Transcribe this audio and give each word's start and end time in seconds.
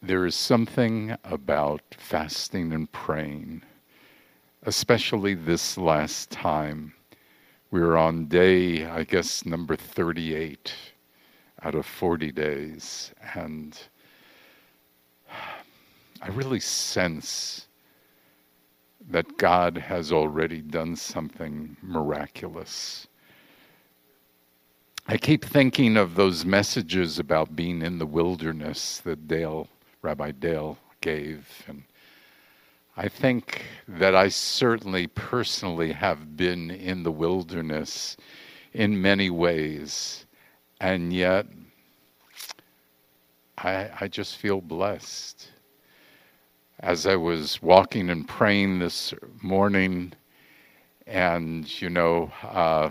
There 0.00 0.26
is 0.26 0.36
something 0.36 1.16
about 1.24 1.82
fasting 1.90 2.72
and 2.72 2.90
praying, 2.92 3.62
especially 4.62 5.34
this 5.34 5.76
last 5.76 6.30
time. 6.30 6.94
We 7.72 7.80
were 7.80 7.98
on 7.98 8.26
day, 8.26 8.86
I 8.86 9.02
guess, 9.02 9.44
number 9.44 9.74
38 9.74 10.72
out 11.64 11.74
of 11.74 11.84
40 11.84 12.30
days. 12.30 13.12
And 13.34 13.76
I 16.22 16.28
really 16.28 16.60
sense 16.60 17.66
that 19.10 19.36
God 19.36 19.76
has 19.76 20.12
already 20.12 20.60
done 20.60 20.94
something 20.94 21.76
miraculous. 21.82 23.08
I 25.08 25.16
keep 25.16 25.44
thinking 25.44 25.96
of 25.96 26.14
those 26.14 26.44
messages 26.44 27.18
about 27.18 27.56
being 27.56 27.82
in 27.82 27.98
the 27.98 28.06
wilderness 28.06 28.98
that 28.98 29.26
Dale 29.26 29.66
Rabbi 30.02 30.32
Dale 30.32 30.78
gave. 31.00 31.64
And 31.66 31.82
I 32.96 33.08
think 33.08 33.64
that 33.86 34.14
I 34.14 34.28
certainly 34.28 35.06
personally 35.06 35.92
have 35.92 36.36
been 36.36 36.70
in 36.70 37.02
the 37.02 37.12
wilderness 37.12 38.16
in 38.72 39.00
many 39.00 39.30
ways. 39.30 40.26
And 40.80 41.12
yet, 41.12 41.46
I, 43.58 43.90
I 44.00 44.08
just 44.08 44.36
feel 44.36 44.60
blessed. 44.60 45.48
As 46.80 47.06
I 47.06 47.16
was 47.16 47.60
walking 47.60 48.10
and 48.10 48.26
praying 48.26 48.78
this 48.78 49.12
morning, 49.42 50.12
and 51.08 51.80
you 51.80 51.90
know, 51.90 52.30
uh, 52.42 52.90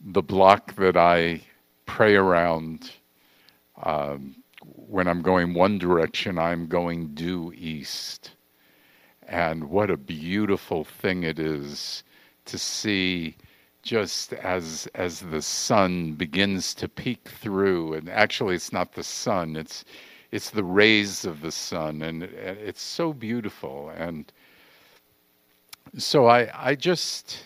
the 0.00 0.22
block 0.22 0.74
that 0.76 0.96
I 0.96 1.40
pray 1.86 2.16
around, 2.16 2.90
um, 3.82 4.36
when 4.74 5.06
I'm 5.08 5.22
going 5.22 5.54
one 5.54 5.78
direction, 5.78 6.38
I'm 6.38 6.66
going 6.66 7.14
due 7.14 7.52
east. 7.56 8.32
And 9.28 9.70
what 9.70 9.90
a 9.90 9.96
beautiful 9.96 10.84
thing 10.84 11.22
it 11.22 11.38
is 11.38 12.04
to 12.46 12.58
see 12.58 13.36
just 13.82 14.32
as 14.32 14.88
as 14.94 15.20
the 15.20 15.42
sun 15.42 16.12
begins 16.14 16.74
to 16.74 16.88
peek 16.88 17.28
through. 17.28 17.94
And 17.94 18.08
actually 18.08 18.56
it's 18.56 18.72
not 18.72 18.92
the 18.92 19.04
sun 19.04 19.56
it's 19.56 19.84
it's 20.32 20.50
the 20.50 20.64
rays 20.64 21.24
of 21.24 21.40
the 21.40 21.52
sun. 21.52 22.02
And 22.02 22.22
it's 22.24 22.82
so 22.82 23.12
beautiful. 23.12 23.90
And 23.96 24.32
so 25.98 26.26
I 26.26 26.50
I 26.54 26.74
just 26.74 27.44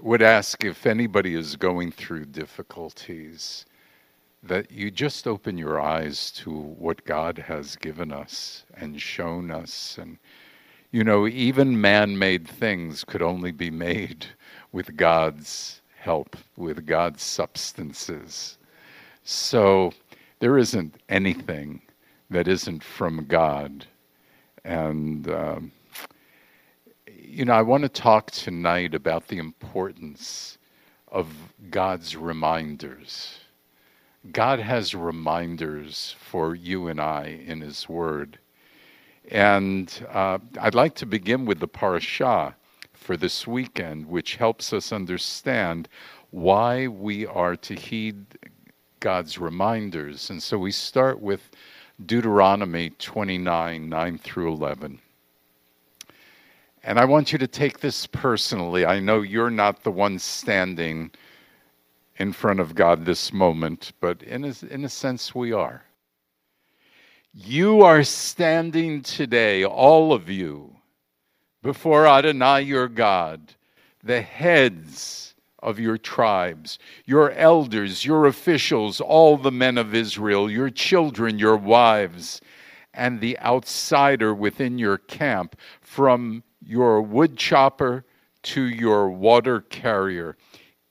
would 0.00 0.22
ask 0.22 0.64
if 0.64 0.86
anybody 0.86 1.34
is 1.34 1.56
going 1.56 1.90
through 1.90 2.26
difficulties 2.26 3.64
that 4.48 4.70
you 4.70 4.90
just 4.90 5.26
open 5.26 5.58
your 5.58 5.80
eyes 5.80 6.30
to 6.32 6.50
what 6.50 7.04
God 7.04 7.38
has 7.38 7.76
given 7.76 8.12
us 8.12 8.64
and 8.74 9.00
shown 9.00 9.50
us. 9.50 9.98
And, 10.00 10.18
you 10.92 11.04
know, 11.04 11.26
even 11.26 11.80
man 11.80 12.18
made 12.18 12.46
things 12.48 13.04
could 13.04 13.22
only 13.22 13.52
be 13.52 13.70
made 13.70 14.26
with 14.72 14.96
God's 14.96 15.80
help, 15.98 16.36
with 16.56 16.86
God's 16.86 17.22
substances. 17.22 18.58
So 19.24 19.92
there 20.38 20.58
isn't 20.58 20.94
anything 21.08 21.82
that 22.30 22.48
isn't 22.48 22.84
from 22.84 23.26
God. 23.26 23.86
And, 24.64 25.28
um, 25.30 25.72
you 27.06 27.44
know, 27.44 27.54
I 27.54 27.62
want 27.62 27.82
to 27.82 27.88
talk 27.88 28.30
tonight 28.30 28.94
about 28.94 29.28
the 29.28 29.38
importance 29.38 30.58
of 31.08 31.28
God's 31.70 32.16
reminders 32.16 33.40
God 34.32 34.58
has 34.58 34.94
reminders 34.94 36.16
for 36.18 36.54
you 36.54 36.88
and 36.88 37.00
I 37.00 37.40
in 37.46 37.60
His 37.60 37.88
Word. 37.88 38.38
And 39.30 39.92
uh, 40.12 40.38
I'd 40.60 40.74
like 40.74 40.94
to 40.96 41.06
begin 41.06 41.44
with 41.44 41.60
the 41.60 41.68
parashah 41.68 42.54
for 42.92 43.16
this 43.16 43.46
weekend, 43.46 44.06
which 44.06 44.36
helps 44.36 44.72
us 44.72 44.92
understand 44.92 45.88
why 46.30 46.86
we 46.86 47.26
are 47.26 47.56
to 47.56 47.74
heed 47.74 48.24
God's 49.00 49.38
reminders. 49.38 50.30
And 50.30 50.42
so 50.42 50.58
we 50.58 50.72
start 50.72 51.20
with 51.20 51.50
Deuteronomy 52.04 52.90
29 52.90 53.88
9 53.88 54.18
through 54.18 54.52
11. 54.52 55.00
And 56.82 57.00
I 57.00 57.04
want 57.04 57.32
you 57.32 57.38
to 57.38 57.48
take 57.48 57.80
this 57.80 58.06
personally. 58.06 58.86
I 58.86 59.00
know 59.00 59.22
you're 59.22 59.50
not 59.50 59.82
the 59.82 59.90
one 59.90 60.18
standing 60.18 61.10
in 62.18 62.32
front 62.32 62.60
of 62.60 62.74
God 62.74 63.04
this 63.04 63.32
moment, 63.32 63.92
but 64.00 64.22
in 64.22 64.44
a, 64.44 64.54
in 64.70 64.84
a 64.84 64.88
sense, 64.88 65.34
we 65.34 65.52
are. 65.52 65.82
You 67.32 67.82
are 67.82 68.02
standing 68.02 69.02
today, 69.02 69.64
all 69.64 70.12
of 70.12 70.30
you, 70.30 70.76
before 71.62 72.06
Adonai 72.06 72.62
your 72.62 72.88
God, 72.88 73.54
the 74.02 74.22
heads 74.22 75.34
of 75.62 75.78
your 75.78 75.98
tribes, 75.98 76.78
your 77.04 77.32
elders, 77.32 78.04
your 78.04 78.26
officials, 78.26 79.00
all 79.00 79.36
the 79.36 79.52
men 79.52 79.76
of 79.76 79.94
Israel, 79.94 80.50
your 80.50 80.70
children, 80.70 81.38
your 81.38 81.56
wives, 81.56 82.40
and 82.94 83.20
the 83.20 83.38
outsider 83.40 84.32
within 84.32 84.78
your 84.78 84.96
camp, 84.96 85.56
from 85.82 86.42
your 86.64 87.02
wood 87.02 87.36
chopper 87.36 88.04
to 88.42 88.62
your 88.62 89.10
water 89.10 89.60
carrier 89.60 90.36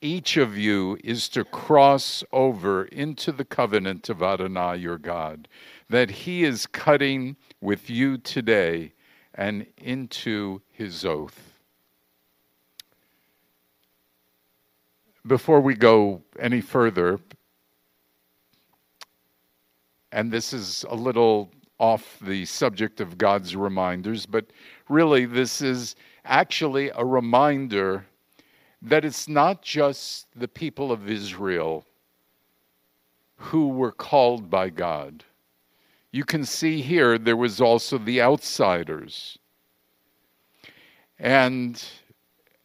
each 0.00 0.36
of 0.36 0.56
you 0.56 0.98
is 1.02 1.28
to 1.30 1.44
cross 1.44 2.22
over 2.32 2.84
into 2.84 3.32
the 3.32 3.44
covenant 3.44 4.08
of 4.08 4.22
Adonai 4.22 4.76
your 4.76 4.98
God, 4.98 5.48
that 5.88 6.10
he 6.10 6.44
is 6.44 6.66
cutting 6.66 7.36
with 7.60 7.88
you 7.88 8.18
today 8.18 8.92
and 9.34 9.66
into 9.78 10.60
his 10.70 11.04
oath. 11.04 11.54
Before 15.26 15.60
we 15.60 15.74
go 15.74 16.22
any 16.38 16.60
further, 16.60 17.18
and 20.12 20.30
this 20.30 20.52
is 20.52 20.84
a 20.88 20.94
little 20.94 21.50
off 21.78 22.18
the 22.22 22.44
subject 22.46 23.00
of 23.00 23.18
God's 23.18 23.56
reminders, 23.56 24.24
but 24.24 24.46
really 24.88 25.26
this 25.26 25.60
is 25.60 25.96
actually 26.24 26.90
a 26.94 27.04
reminder 27.04 28.06
that 28.82 29.04
it's 29.04 29.28
not 29.28 29.62
just 29.62 30.26
the 30.34 30.48
people 30.48 30.92
of 30.92 31.08
Israel 31.08 31.84
who 33.36 33.68
were 33.68 33.92
called 33.92 34.50
by 34.50 34.70
God. 34.70 35.24
You 36.12 36.24
can 36.24 36.44
see 36.44 36.80
here 36.80 37.18
there 37.18 37.36
was 37.36 37.60
also 37.60 37.98
the 37.98 38.22
outsiders. 38.22 39.38
And 41.18 41.82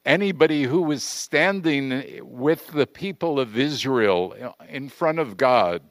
anybody 0.05 0.63
who 0.63 0.81
was 0.81 1.03
standing 1.03 2.19
with 2.21 2.67
the 2.67 2.87
people 2.87 3.39
of 3.39 3.57
Israel 3.57 4.55
in 4.69 4.89
front 4.89 5.19
of 5.19 5.37
God 5.37 5.81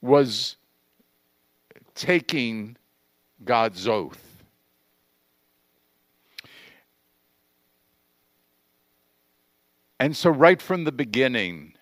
was 0.00 0.56
taking 1.94 2.76
God's 3.44 3.86
oath. 3.86 4.29
And 10.00 10.16
so, 10.16 10.30
right 10.30 10.60
from 10.62 10.84
the 10.84 10.92
beginning, 10.92 11.74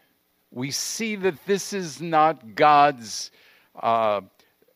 we 0.51 0.73
see 0.73 1.15
that 1.15 1.47
this 1.47 1.73
is 1.73 2.03
not 2.03 2.57
God's 2.57 3.31
uh, 3.81 4.23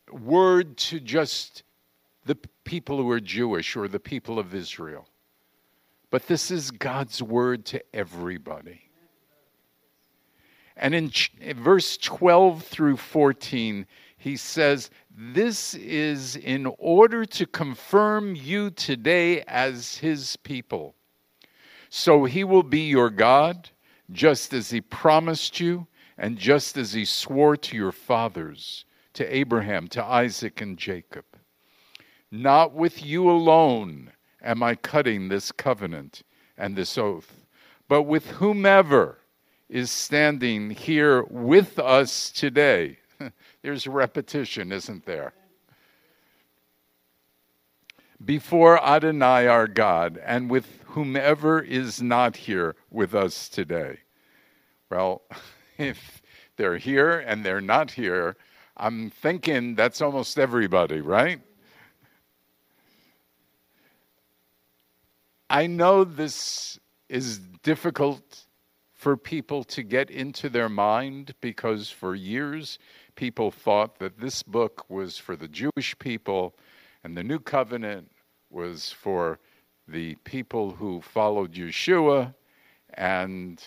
word 0.09 0.77
to 0.77 1.01
just 1.01 1.63
the 2.25 2.37
people 2.63 2.95
who 2.95 3.11
are 3.11 3.19
Jewish 3.19 3.75
or 3.75 3.89
the 3.89 3.99
people 3.99 4.39
of 4.39 4.55
Israel, 4.55 5.09
but 6.09 6.25
this 6.27 6.51
is 6.51 6.71
God's 6.71 7.21
word 7.21 7.65
to 7.65 7.83
everybody. 7.93 8.89
And 10.77 10.95
in, 10.95 11.09
ch- 11.09 11.33
in 11.41 11.61
verse 11.61 11.97
12 11.97 12.63
through 12.63 12.95
14, 12.95 13.85
he 14.15 14.37
says, 14.37 14.89
This 15.11 15.75
is 15.75 16.37
in 16.37 16.73
order 16.77 17.25
to 17.25 17.45
confirm 17.45 18.35
you 18.37 18.69
today 18.69 19.41
as 19.41 19.97
his 19.97 20.37
people 20.37 20.95
so 21.95 22.25
he 22.25 22.43
will 22.43 22.63
be 22.63 22.87
your 22.87 23.11
God, 23.11 23.69
just 24.11 24.51
as 24.51 24.71
he 24.71 24.81
promised 24.81 25.59
you, 25.59 25.85
and 26.17 26.39
just 26.39 26.75
as 26.75 26.91
he 26.93 27.05
swore 27.05 27.55
to 27.55 27.77
your 27.77 27.91
fathers, 27.91 28.85
to 29.13 29.23
Abraham, 29.23 29.87
to 29.89 30.03
Isaac, 30.03 30.59
and 30.59 30.75
Jacob. 30.75 31.23
Not 32.31 32.73
with 32.73 33.05
you 33.05 33.29
alone 33.29 34.11
am 34.41 34.63
I 34.63 34.73
cutting 34.73 35.29
this 35.29 35.51
covenant 35.51 36.23
and 36.57 36.75
this 36.75 36.97
oath, 36.97 37.45
but 37.87 38.01
with 38.03 38.25
whomever 38.25 39.19
is 39.69 39.91
standing 39.91 40.71
here 40.71 41.21
with 41.25 41.77
us 41.77 42.31
today. 42.31 42.97
There's 43.61 43.85
repetition, 43.85 44.71
isn't 44.71 45.05
there? 45.05 45.33
Before 48.25 48.83
Adonai 48.83 49.45
our 49.45 49.67
God, 49.67 50.19
and 50.25 50.49
with 50.49 50.82
whomever 50.93 51.59
is 51.59 52.03
not 52.03 52.37
here 52.37 52.75
with 52.91 53.15
us 53.15 53.49
today. 53.49 53.97
Well, 54.91 55.23
if 55.79 56.21
they're 56.55 56.77
here 56.77 57.19
and 57.19 57.43
they're 57.43 57.61
not 57.61 57.89
here, 57.89 58.37
I'm 58.77 59.09
thinking 59.09 59.73
that's 59.73 60.01
almost 60.01 60.37
everybody, 60.37 61.01
right? 61.01 61.41
I 65.49 65.65
know 65.65 66.03
this 66.03 66.79
is 67.09 67.39
difficult 67.63 68.45
for 68.93 69.17
people 69.17 69.63
to 69.63 69.81
get 69.81 70.11
into 70.11 70.47
their 70.47 70.69
mind 70.69 71.33
because 71.41 71.89
for 71.89 72.13
years 72.13 72.77
people 73.15 73.49
thought 73.49 73.97
that 73.97 74.19
this 74.19 74.43
book 74.43 74.89
was 74.89 75.17
for 75.17 75.35
the 75.35 75.47
Jewish 75.47 75.97
people 75.97 76.55
and 77.03 77.17
the 77.17 77.23
new 77.23 77.39
covenant 77.39 78.11
was 78.51 78.91
for 78.91 79.39
the 79.87 80.15
people 80.23 80.71
who 80.71 81.01
followed 81.01 81.53
Yeshua 81.53 82.33
and 82.95 83.63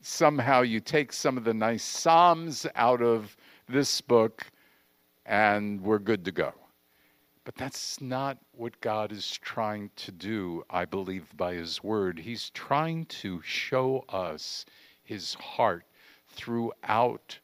somehow 0.00 0.62
you 0.62 0.80
take 0.80 1.12
some 1.12 1.36
of 1.36 1.44
the 1.44 1.54
nice 1.54 1.82
psalms 1.82 2.66
out 2.74 3.02
of 3.02 3.36
this 3.68 4.00
book 4.00 4.44
and 5.26 5.80
we're 5.80 5.98
good 5.98 6.24
to 6.24 6.32
go. 6.32 6.52
But 7.44 7.56
that's 7.56 8.00
not 8.00 8.38
what 8.52 8.78
God 8.80 9.10
is 9.10 9.38
trying 9.38 9.90
to 9.96 10.12
do, 10.12 10.64
I 10.68 10.84
believe, 10.84 11.34
by 11.36 11.54
His 11.54 11.82
Word. 11.82 12.18
He's 12.18 12.50
trying 12.50 13.06
to 13.06 13.40
show 13.42 14.04
us 14.08 14.66
His 15.02 15.34
heart 15.34 15.84
throughout 16.28 17.38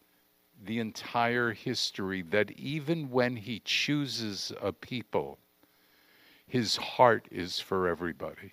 the 0.63 0.79
entire 0.79 1.53
history 1.53 2.23
that 2.23 2.51
even 2.53 3.11
when 3.11 3.37
He 3.37 3.61
chooses 3.61 4.53
a 4.61 4.73
people, 4.73 5.39
His 6.47 6.77
heart 6.77 7.27
is 7.31 7.59
for 7.59 7.89
everybody. 7.89 8.53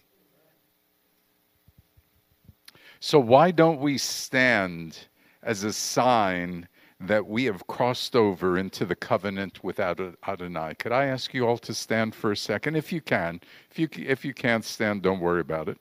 So, 3.00 3.20
why 3.20 3.52
don't 3.52 3.80
we 3.80 3.98
stand 3.98 4.98
as 5.44 5.64
a 5.64 5.74
sign 5.74 6.68
that 7.08 7.26
we 7.26 7.46
have 7.46 7.66
crossed 7.68 8.16
over 8.16 8.58
into 8.58 8.86
the 8.86 8.96
covenant 8.96 9.64
with 9.64 9.80
Adonai. 9.80 10.76
Could 10.76 10.92
I 10.92 11.06
ask 11.06 11.34
you 11.34 11.48
all 11.48 11.58
to 11.58 11.74
stand 11.74 12.14
for 12.14 12.32
a 12.32 12.38
second, 12.38 12.76
if 12.76 12.92
you 12.92 13.02
can? 13.02 13.42
If 13.72 13.80
you 13.80 13.90
if 13.98 14.24
you 14.24 14.34
can't 14.34 14.64
stand, 14.64 15.02
don't 15.02 15.20
worry 15.20 15.42
about 15.42 15.68
it. 15.68 15.78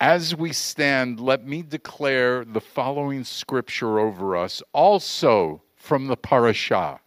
As 0.00 0.34
we 0.34 0.52
stand, 0.52 1.20
let 1.20 1.46
me 1.46 1.62
declare 1.62 2.44
the 2.44 2.60
following 2.60 3.24
scripture 3.24 4.00
over 4.00 4.36
us, 4.36 4.62
also 4.72 5.62
from 5.76 6.06
the 6.06 6.16
parashah, 6.16 6.98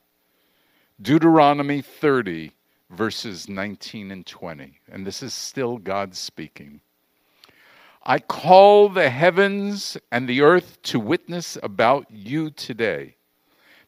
Deuteronomy 1.01 1.81
30, 1.81 2.51
verses 2.95 3.47
19 3.47 4.11
and 4.11 4.25
20. 4.25 4.79
And 4.91 5.05
this 5.05 5.21
is 5.21 5.33
still 5.33 5.77
God 5.77 6.15
speaking. 6.15 6.81
I 8.03 8.19
call 8.19 8.89
the 8.89 9.09
heavens 9.09 9.97
and 10.11 10.29
the 10.29 10.41
earth 10.41 10.81
to 10.83 10.99
witness 10.99 11.57
about 11.63 12.05
you 12.09 12.51
today 12.51 13.15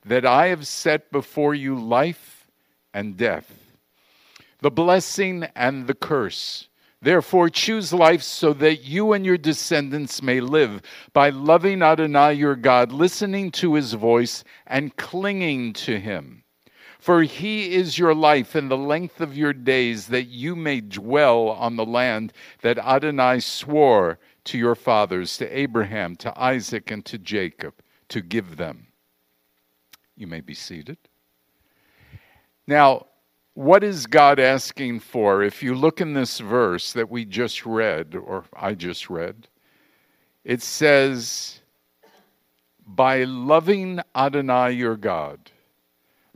that 0.05 0.25
I 0.25 0.47
have 0.47 0.65
set 0.65 1.11
before 1.11 1.53
you 1.53 1.75
life 1.75 2.47
and 2.93 3.15
death, 3.15 3.75
the 4.59 4.71
blessing 4.71 5.47
and 5.55 5.85
the 5.85 5.93
curse. 5.93 6.67
Therefore, 6.99 7.49
choose 7.49 7.93
life 7.93 8.23
so 8.23 8.53
that 8.53 8.83
you 8.83 9.13
and 9.13 9.23
your 9.23 9.37
descendants 9.37 10.23
may 10.23 10.39
live 10.39 10.81
by 11.13 11.29
loving 11.29 11.83
Adonai 11.83 12.33
your 12.33 12.55
God, 12.55 12.91
listening 12.91 13.51
to 13.51 13.75
his 13.75 13.93
voice, 13.93 14.43
and 14.65 14.95
clinging 14.95 15.73
to 15.73 15.99
him. 15.99 16.43
For 17.07 17.23
he 17.23 17.73
is 17.73 17.97
your 17.97 18.13
life 18.13 18.53
and 18.53 18.69
the 18.69 18.75
length 18.75 19.21
of 19.21 19.37
your 19.37 19.53
days, 19.53 20.07
that 20.07 20.25
you 20.25 20.57
may 20.57 20.81
dwell 20.81 21.47
on 21.47 21.77
the 21.77 21.85
land 21.85 22.33
that 22.63 22.77
Adonai 22.77 23.39
swore 23.39 24.19
to 24.43 24.57
your 24.57 24.75
fathers, 24.75 25.37
to 25.37 25.47
Abraham, 25.57 26.17
to 26.17 26.37
Isaac, 26.37 26.91
and 26.91 27.05
to 27.05 27.17
Jacob, 27.17 27.75
to 28.09 28.19
give 28.19 28.57
them. 28.57 28.87
You 30.17 30.27
may 30.27 30.41
be 30.41 30.53
seated. 30.53 30.97
Now, 32.67 33.05
what 33.53 33.85
is 33.85 34.05
God 34.05 34.37
asking 34.37 34.99
for? 34.99 35.43
If 35.43 35.63
you 35.63 35.75
look 35.75 36.01
in 36.01 36.13
this 36.13 36.39
verse 36.39 36.91
that 36.91 37.09
we 37.09 37.23
just 37.23 37.65
read, 37.65 38.15
or 38.15 38.43
I 38.53 38.73
just 38.73 39.09
read, 39.09 39.47
it 40.43 40.61
says, 40.61 41.61
By 42.85 43.23
loving 43.23 44.01
Adonai 44.13 44.71
your 44.71 44.97
God, 44.97 45.51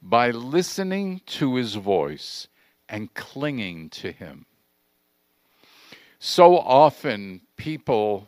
by 0.02 0.32
listening 0.32 1.22
to 1.26 1.56
his 1.56 1.76
voice 1.76 2.48
and 2.90 3.14
clinging 3.14 3.90
to 3.90 4.12
him. 4.12 4.46
So 6.20 6.58
often 6.58 7.42
people 7.56 8.28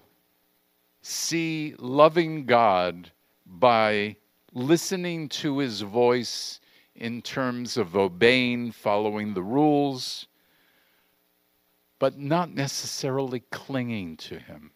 see 1.02 1.76
loving 1.78 2.46
God 2.46 3.12
by 3.46 4.16
listening 4.54 5.30
to 5.30 5.60
his 5.60 5.82
voice 5.82 6.60
in 6.96 7.22
terms 7.22 7.78
of 7.78 7.96
obeying, 7.96 8.72
following 8.72 9.34
the 9.34 9.44
rules, 9.44 10.28
but 12.00 12.18
not 12.18 12.54
necessarily 12.54 13.42
clinging 13.52 14.18
to 14.18 14.38
him. 14.40 14.72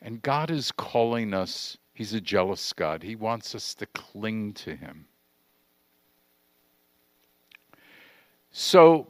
And 0.00 0.22
God 0.22 0.50
is 0.50 0.70
calling 0.70 1.34
us, 1.34 1.76
he's 1.92 2.12
a 2.12 2.20
jealous 2.20 2.72
God. 2.72 3.02
He 3.02 3.16
wants 3.16 3.54
us 3.54 3.74
to 3.74 3.86
cling 3.86 4.52
to 4.54 4.76
him. 4.76 5.06
So, 8.58 9.08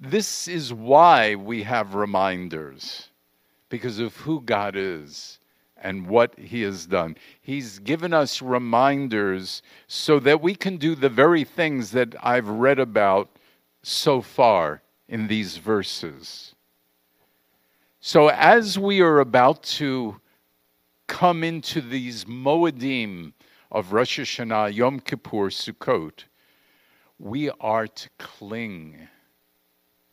this 0.00 0.48
is 0.48 0.72
why 0.72 1.34
we 1.34 1.62
have 1.64 1.94
reminders, 1.94 3.10
because 3.68 3.98
of 3.98 4.16
who 4.16 4.40
God 4.40 4.76
is 4.76 5.40
and 5.76 6.06
what 6.06 6.38
He 6.38 6.62
has 6.62 6.86
done. 6.86 7.18
He's 7.42 7.78
given 7.80 8.14
us 8.14 8.40
reminders 8.40 9.60
so 9.88 10.18
that 10.20 10.40
we 10.40 10.54
can 10.54 10.78
do 10.78 10.94
the 10.94 11.10
very 11.10 11.44
things 11.44 11.90
that 11.90 12.14
I've 12.22 12.48
read 12.48 12.78
about 12.78 13.28
so 13.82 14.22
far 14.22 14.80
in 15.06 15.26
these 15.28 15.58
verses. 15.58 16.54
So, 18.00 18.28
as 18.28 18.78
we 18.78 19.02
are 19.02 19.20
about 19.20 19.64
to 19.64 20.18
come 21.08 21.44
into 21.44 21.82
these 21.82 22.24
Moedim 22.24 23.34
of 23.70 23.92
Rosh 23.92 24.18
Hashanah, 24.18 24.74
Yom 24.74 25.00
Kippur, 25.00 25.50
Sukkot, 25.50 26.24
we 27.18 27.50
are 27.60 27.86
to 27.86 28.08
cling 28.18 29.08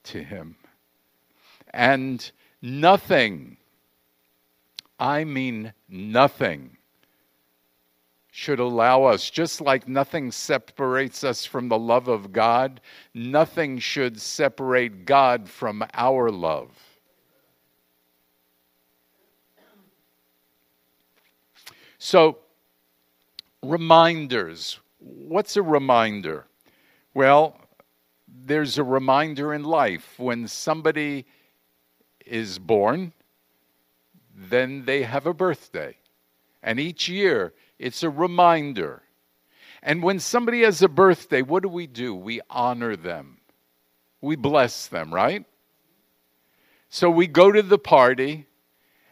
to 0.03 0.23
Him. 0.23 0.55
And 1.73 2.31
nothing, 2.61 3.57
I 4.99 5.23
mean 5.23 5.73
nothing, 5.89 6.77
should 8.31 8.59
allow 8.59 9.03
us, 9.03 9.29
just 9.29 9.61
like 9.61 9.87
nothing 9.87 10.31
separates 10.31 11.23
us 11.23 11.45
from 11.45 11.69
the 11.69 11.77
love 11.77 12.07
of 12.07 12.33
God, 12.33 12.81
nothing 13.13 13.77
should 13.77 14.19
separate 14.19 15.05
God 15.05 15.47
from 15.47 15.85
our 15.93 16.31
love. 16.31 16.71
So, 21.99 22.39
reminders. 23.61 24.79
What's 24.99 25.55
a 25.55 25.61
reminder? 25.61 26.45
Well, 27.13 27.57
there's 28.27 28.77
a 28.77 28.83
reminder 28.83 29.53
in 29.53 29.63
life 29.63 30.17
when 30.17 30.47
somebody 30.47 31.25
is 32.25 32.57
born, 32.57 33.13
then 34.35 34.85
they 34.85 35.03
have 35.03 35.27
a 35.27 35.33
birthday. 35.33 35.97
And 36.63 36.79
each 36.79 37.07
year, 37.07 37.53
it's 37.77 38.03
a 38.03 38.09
reminder. 38.09 39.03
And 39.83 40.01
when 40.01 40.19
somebody 40.19 40.61
has 40.63 40.81
a 40.81 40.87
birthday, 40.87 41.41
what 41.41 41.63
do 41.63 41.69
we 41.69 41.87
do? 41.87 42.15
We 42.15 42.41
honor 42.49 42.95
them. 42.95 43.39
We 44.21 44.35
bless 44.35 44.87
them, 44.87 45.13
right? 45.13 45.45
So 46.89 47.09
we 47.09 47.27
go 47.27 47.51
to 47.51 47.61
the 47.61 47.77
party 47.77 48.47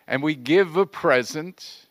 and 0.08 0.24
we 0.24 0.36
give 0.36 0.78
a 0.78 0.86
present 0.86 1.88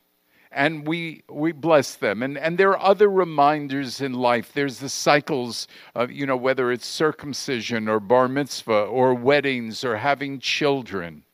and 0.52 0.86
we 0.86 1.22
we 1.28 1.52
bless 1.52 1.94
them. 1.94 2.22
And 2.22 2.36
and 2.36 2.58
there 2.58 2.70
are 2.70 2.90
other 2.90 3.08
reminders 3.08 4.00
in 4.00 4.14
life. 4.14 4.52
There's 4.52 4.78
the 4.78 4.88
cycles 4.88 5.68
of 5.94 6.10
you 6.10 6.26
know 6.26 6.36
whether 6.36 6.72
it's 6.72 6.86
circumcision 6.86 7.88
or 7.88 8.00
bar 8.00 8.28
mitzvah 8.28 8.84
or 8.84 9.14
weddings 9.14 9.84
or 9.84 9.96
having 9.96 10.40
children. 10.40 11.24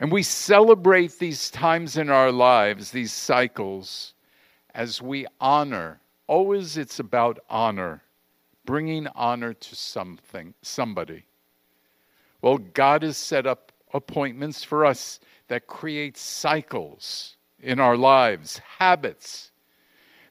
And 0.00 0.10
we 0.10 0.22
celebrate 0.22 1.18
these 1.18 1.50
times 1.50 1.96
in 1.96 2.10
our 2.10 2.32
lives 2.32 2.90
these 2.90 3.12
cycles 3.12 4.14
as 4.74 5.00
we 5.02 5.26
honor. 5.40 6.00
Always 6.26 6.76
it's 6.76 6.98
about 6.98 7.38
honor 7.50 8.02
bringing 8.64 9.08
honor 9.08 9.52
to 9.52 9.76
something 9.76 10.54
somebody. 10.62 11.24
Well 12.40 12.58
god 12.58 13.02
has 13.02 13.18
set 13.18 13.46
up 13.46 13.72
appointments 13.92 14.64
for 14.64 14.86
us 14.86 15.20
that 15.48 15.66
create 15.66 16.16
cycles 16.16 17.36
in 17.62 17.78
our 17.78 17.96
lives, 17.96 18.60
habits 18.78 19.52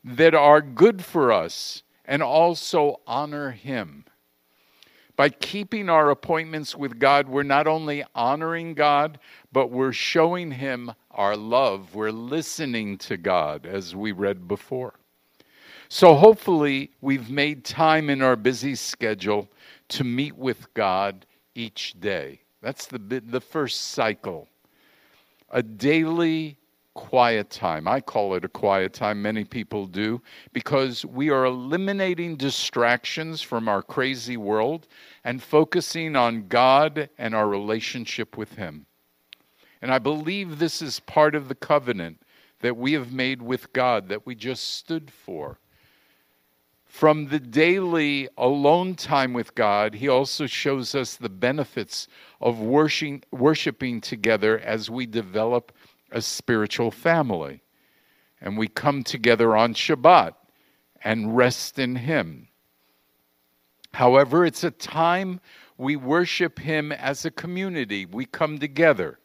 that 0.03 0.35
are 0.35 0.61
good 0.61 1.03
for 1.03 1.31
us 1.31 1.83
and 2.05 2.21
also 2.21 2.99
honor 3.07 3.51
Him. 3.51 4.05
By 5.15 5.29
keeping 5.29 5.89
our 5.89 6.09
appointments 6.09 6.75
with 6.75 6.99
God, 6.99 7.27
we're 7.29 7.43
not 7.43 7.67
only 7.67 8.03
honoring 8.15 8.73
God, 8.73 9.19
but 9.51 9.69
we're 9.69 9.93
showing 9.93 10.51
Him 10.51 10.91
our 11.11 11.37
love. 11.37 11.93
We're 11.93 12.11
listening 12.11 12.97
to 12.99 13.17
God, 13.17 13.65
as 13.65 13.95
we 13.95 14.11
read 14.11 14.47
before. 14.47 14.95
So 15.89 16.15
hopefully, 16.15 16.91
we've 17.01 17.29
made 17.29 17.65
time 17.65 18.09
in 18.09 18.21
our 18.21 18.35
busy 18.35 18.75
schedule 18.75 19.49
to 19.89 20.03
meet 20.03 20.35
with 20.37 20.73
God 20.73 21.25
each 21.53 21.99
day. 21.99 22.41
That's 22.61 22.85
the, 22.85 22.97
the 22.97 23.41
first 23.41 23.81
cycle. 23.89 24.47
A 25.49 25.61
daily 25.61 26.57
quiet 26.93 27.49
time. 27.49 27.87
I 27.87 28.01
call 28.01 28.35
it 28.35 28.45
a 28.45 28.49
quiet 28.49 28.93
time, 28.93 29.21
many 29.21 29.43
people 29.43 29.85
do, 29.85 30.21
because 30.53 31.05
we 31.05 31.29
are 31.29 31.45
eliminating 31.45 32.35
distractions 32.35 33.41
from 33.41 33.67
our 33.67 33.81
crazy 33.81 34.37
world 34.37 34.87
and 35.23 35.41
focusing 35.41 36.15
on 36.15 36.47
God 36.47 37.09
and 37.17 37.33
our 37.33 37.47
relationship 37.47 38.37
with 38.37 38.55
Him. 38.55 38.85
And 39.81 39.91
I 39.91 39.99
believe 39.99 40.59
this 40.59 40.81
is 40.81 40.99
part 40.99 41.33
of 41.33 41.47
the 41.47 41.55
covenant 41.55 42.21
that 42.59 42.77
we 42.77 42.93
have 42.93 43.11
made 43.11 43.41
with 43.41 43.73
God 43.73 44.09
that 44.09 44.25
we 44.25 44.35
just 44.35 44.75
stood 44.75 45.11
for. 45.11 45.57
From 46.85 47.29
the 47.29 47.39
daily 47.39 48.27
alone 48.37 48.95
time 48.95 49.31
with 49.33 49.55
God, 49.55 49.95
He 49.95 50.09
also 50.09 50.45
shows 50.45 50.93
us 50.93 51.15
the 51.15 51.29
benefits 51.29 52.09
of 52.41 52.59
worshiping, 52.59 54.01
together 54.01 54.59
as 54.59 54.89
we 54.89 55.05
develop 55.05 55.71
a 56.11 56.21
spiritual 56.21 56.91
family. 56.91 57.61
And 58.39 58.57
we 58.57 58.67
come 58.67 59.03
together 59.03 59.55
on 59.55 59.73
Shabbat 59.73 60.33
and 61.03 61.35
rest 61.35 61.79
in 61.79 61.95
Him. 61.95 62.47
However, 63.93 64.45
it's 64.45 64.63
a 64.63 64.71
time 64.71 65.39
we 65.77 65.95
worship 65.95 66.59
Him 66.59 66.91
as 66.91 67.25
a 67.25 67.31
community. 67.31 68.05
We 68.05 68.25
come 68.25 68.59
together. 68.59 69.19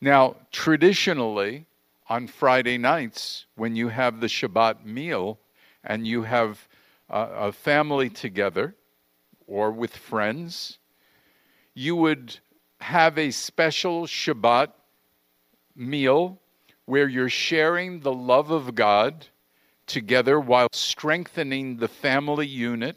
Now, 0.00 0.36
traditionally, 0.52 1.66
on 2.08 2.26
Friday 2.26 2.78
nights, 2.78 3.46
when 3.56 3.76
you 3.76 3.88
have 3.88 4.20
the 4.20 4.28
Shabbat 4.28 4.84
meal 4.84 5.38
and 5.84 6.06
you 6.06 6.22
have 6.22 6.68
a, 7.10 7.20
a 7.20 7.52
family 7.52 8.08
together 8.08 8.74
or 9.46 9.70
with 9.70 9.96
friends, 9.96 10.78
you 11.74 11.96
would 11.96 12.38
have 12.80 13.18
a 13.18 13.30
special 13.30 14.06
Shabbat 14.06 14.68
meal 15.78 16.40
where 16.84 17.08
you're 17.08 17.28
sharing 17.28 18.00
the 18.00 18.12
love 18.12 18.50
of 18.50 18.74
God 18.74 19.26
together 19.86 20.40
while 20.40 20.68
strengthening 20.72 21.76
the 21.76 21.88
family 21.88 22.46
unit 22.46 22.96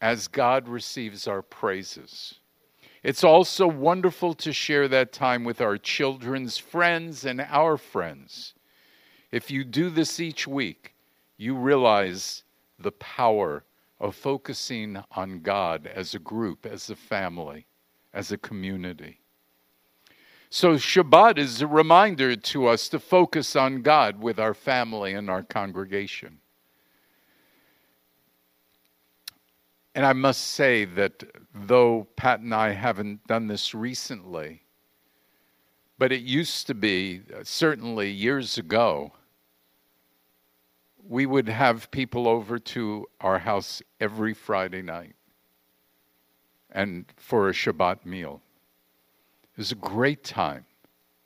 as 0.00 0.28
God 0.28 0.68
receives 0.68 1.26
our 1.26 1.42
praises. 1.42 2.34
It's 3.02 3.24
also 3.24 3.66
wonderful 3.66 4.34
to 4.34 4.52
share 4.52 4.86
that 4.88 5.12
time 5.12 5.44
with 5.44 5.60
our 5.60 5.78
children's 5.78 6.58
friends 6.58 7.24
and 7.24 7.40
our 7.40 7.76
friends. 7.76 8.54
If 9.32 9.50
you 9.50 9.64
do 9.64 9.90
this 9.90 10.20
each 10.20 10.46
week, 10.46 10.94
you 11.36 11.56
realize 11.56 12.44
the 12.78 12.92
power 12.92 13.64
of 13.98 14.14
focusing 14.14 15.02
on 15.12 15.40
God 15.40 15.86
as 15.86 16.14
a 16.14 16.18
group, 16.18 16.66
as 16.66 16.90
a 16.90 16.96
family, 16.96 17.66
as 18.12 18.30
a 18.30 18.38
community. 18.38 19.21
So, 20.54 20.74
Shabbat 20.74 21.38
is 21.38 21.62
a 21.62 21.66
reminder 21.66 22.36
to 22.36 22.66
us 22.66 22.90
to 22.90 22.98
focus 22.98 23.56
on 23.56 23.80
God 23.80 24.20
with 24.20 24.38
our 24.38 24.52
family 24.52 25.14
and 25.14 25.30
our 25.30 25.42
congregation. 25.42 26.40
And 29.94 30.04
I 30.04 30.12
must 30.12 30.48
say 30.48 30.84
that 30.84 31.24
though 31.54 32.06
Pat 32.16 32.40
and 32.40 32.54
I 32.54 32.72
haven't 32.72 33.26
done 33.26 33.46
this 33.46 33.74
recently, 33.74 34.64
but 35.96 36.12
it 36.12 36.20
used 36.20 36.66
to 36.66 36.74
be, 36.74 37.22
uh, 37.34 37.44
certainly 37.44 38.10
years 38.10 38.58
ago, 38.58 39.10
we 41.02 41.24
would 41.24 41.48
have 41.48 41.90
people 41.90 42.28
over 42.28 42.58
to 42.58 43.06
our 43.22 43.38
house 43.38 43.80
every 44.00 44.34
Friday 44.34 44.82
night 44.82 45.14
and 46.68 47.06
for 47.16 47.48
a 47.48 47.52
Shabbat 47.52 48.04
meal. 48.04 48.42
It 49.52 49.58
was 49.58 49.72
a 49.72 49.76
great 49.76 50.24
time, 50.24 50.64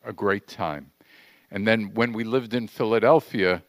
a 0.04 0.12
great 0.12 0.48
time. 0.48 0.90
And 1.50 1.66
then 1.66 1.94
when 1.94 2.12
we 2.12 2.24
lived 2.24 2.54
in 2.54 2.66
Philadelphia, 2.66 3.62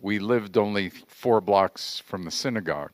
we 0.00 0.18
lived 0.18 0.56
only 0.56 0.88
four 0.88 1.40
blocks 1.40 1.98
from 1.98 2.24
the 2.24 2.30
synagogue. 2.30 2.92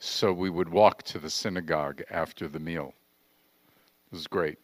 So 0.00 0.32
we 0.32 0.50
would 0.50 0.68
walk 0.68 1.02
to 1.04 1.18
the 1.18 1.30
synagogue 1.30 2.02
after 2.10 2.48
the 2.48 2.58
meal. 2.58 2.94
It 4.10 4.14
was 4.14 4.26
great. 4.26 4.58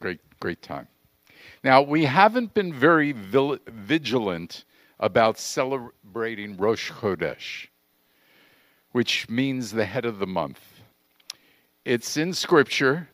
Great, 0.00 0.20
great 0.38 0.62
time. 0.62 0.88
Now, 1.62 1.82
we 1.82 2.04
haven't 2.04 2.54
been 2.54 2.72
very 2.72 3.12
vigilant 3.12 4.64
about 5.00 5.38
celebrating 5.38 6.56
Rosh 6.56 6.90
Chodesh, 6.92 7.66
which 8.92 9.28
means 9.28 9.72
the 9.72 9.84
head 9.84 10.04
of 10.04 10.18
the 10.18 10.26
month. 10.26 10.60
It's 11.84 12.16
in 12.16 12.32
Scripture, 12.32 13.08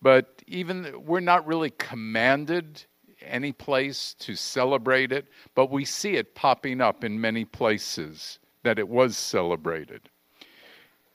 but 0.00 0.42
even 0.46 1.04
we're 1.04 1.20
not 1.20 1.46
really 1.46 1.70
commanded 1.70 2.84
any 3.20 3.52
place 3.52 4.14
to 4.20 4.34
celebrate 4.34 5.12
it, 5.12 5.26
but 5.54 5.70
we 5.70 5.84
see 5.84 6.14
it 6.16 6.34
popping 6.34 6.80
up 6.80 7.04
in 7.04 7.20
many 7.20 7.44
places 7.44 8.38
that 8.62 8.78
it 8.78 8.88
was 8.88 9.16
celebrated. 9.16 10.08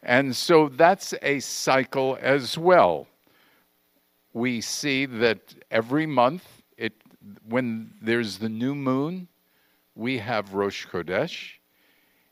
And 0.02 0.36
so 0.36 0.68
that's 0.70 1.14
a 1.22 1.40
cycle 1.40 2.18
as 2.22 2.58
well. 2.58 3.08
We 4.34 4.62
see 4.62 5.06
that 5.06 5.56
every 5.72 6.06
month, 6.06 6.46
it, 6.78 6.94
when 7.48 7.94
there's 8.02 8.38
the 8.38 8.50
new 8.50 8.76
moon, 8.76 9.28
we 9.96 10.18
have 10.18 10.54
Rosh 10.54 10.86
Chodesh. 10.86 11.54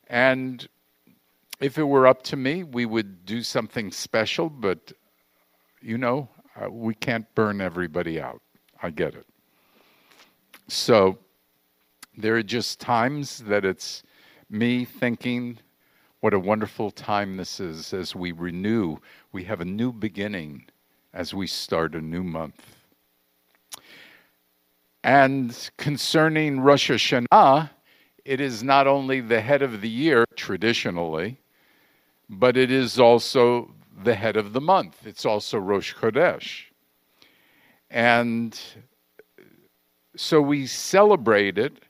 And 0.07 0.67
if 1.61 1.77
it 1.77 1.83
were 1.83 2.07
up 2.07 2.23
to 2.23 2.35
me, 2.35 2.63
we 2.63 2.85
would 2.85 3.25
do 3.25 3.43
something 3.43 3.91
special, 3.91 4.49
but 4.49 4.91
you 5.81 5.97
know, 5.97 6.27
uh, 6.55 6.69
we 6.69 6.93
can't 6.93 7.25
burn 7.35 7.61
everybody 7.61 8.19
out. 8.19 8.41
I 8.81 8.89
get 8.89 9.15
it. 9.15 9.25
So 10.67 11.17
there 12.17 12.35
are 12.35 12.43
just 12.43 12.79
times 12.79 13.39
that 13.39 13.65
it's 13.65 14.03
me 14.49 14.85
thinking, 14.85 15.57
what 16.19 16.33
a 16.33 16.39
wonderful 16.39 16.91
time 16.91 17.37
this 17.37 17.59
is 17.59 17.93
as 17.93 18.15
we 18.15 18.31
renew. 18.31 18.97
We 19.31 19.43
have 19.45 19.61
a 19.61 19.65
new 19.65 19.91
beginning 19.91 20.65
as 21.13 21.33
we 21.33 21.47
start 21.47 21.95
a 21.95 22.01
new 22.01 22.23
month. 22.23 22.77
And 25.03 25.69
concerning 25.77 26.59
Rosh 26.59 26.91
Hashanah, 26.91 27.69
it 28.23 28.39
is 28.39 28.61
not 28.61 28.87
only 28.87 29.19
the 29.19 29.41
head 29.41 29.61
of 29.61 29.81
the 29.81 29.89
year 29.89 30.25
traditionally, 30.35 31.39
but 32.29 32.55
it 32.55 32.71
is 32.71 32.99
also 32.99 33.73
the 34.03 34.15
head 34.15 34.37
of 34.37 34.53
the 34.53 34.61
month. 34.61 35.05
It's 35.05 35.25
also 35.25 35.57
Rosh 35.57 35.93
Chodesh. 35.93 36.65
And 37.89 38.59
so 40.15 40.41
we 40.41 40.65
celebrate 40.65 41.57
it, 41.57 41.83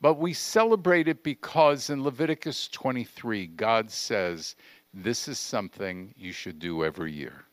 but 0.00 0.14
we 0.14 0.32
celebrate 0.32 1.08
it 1.08 1.22
because 1.22 1.90
in 1.90 2.02
Leviticus 2.02 2.68
23, 2.68 3.48
God 3.48 3.90
says, 3.90 4.56
This 4.94 5.28
is 5.28 5.38
something 5.38 6.14
you 6.16 6.32
should 6.32 6.58
do 6.58 6.84
every 6.84 7.12
year. 7.12 7.44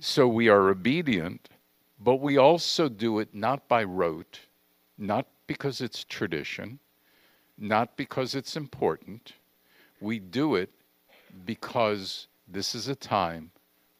So 0.00 0.28
we 0.28 0.48
are 0.48 0.68
obedient, 0.68 1.48
but 2.00 2.16
we 2.16 2.36
also 2.36 2.88
do 2.88 3.20
it 3.20 3.34
not 3.34 3.68
by 3.68 3.84
rote, 3.84 4.40
not 4.98 5.26
because 5.46 5.80
it's 5.80 6.04
tradition, 6.04 6.78
not 7.56 7.96
because 7.96 8.34
it's 8.34 8.56
important 8.56 9.34
we 10.00 10.18
do 10.18 10.54
it 10.56 10.70
because 11.44 12.28
this 12.46 12.74
is 12.74 12.88
a 12.88 12.94
time 12.94 13.50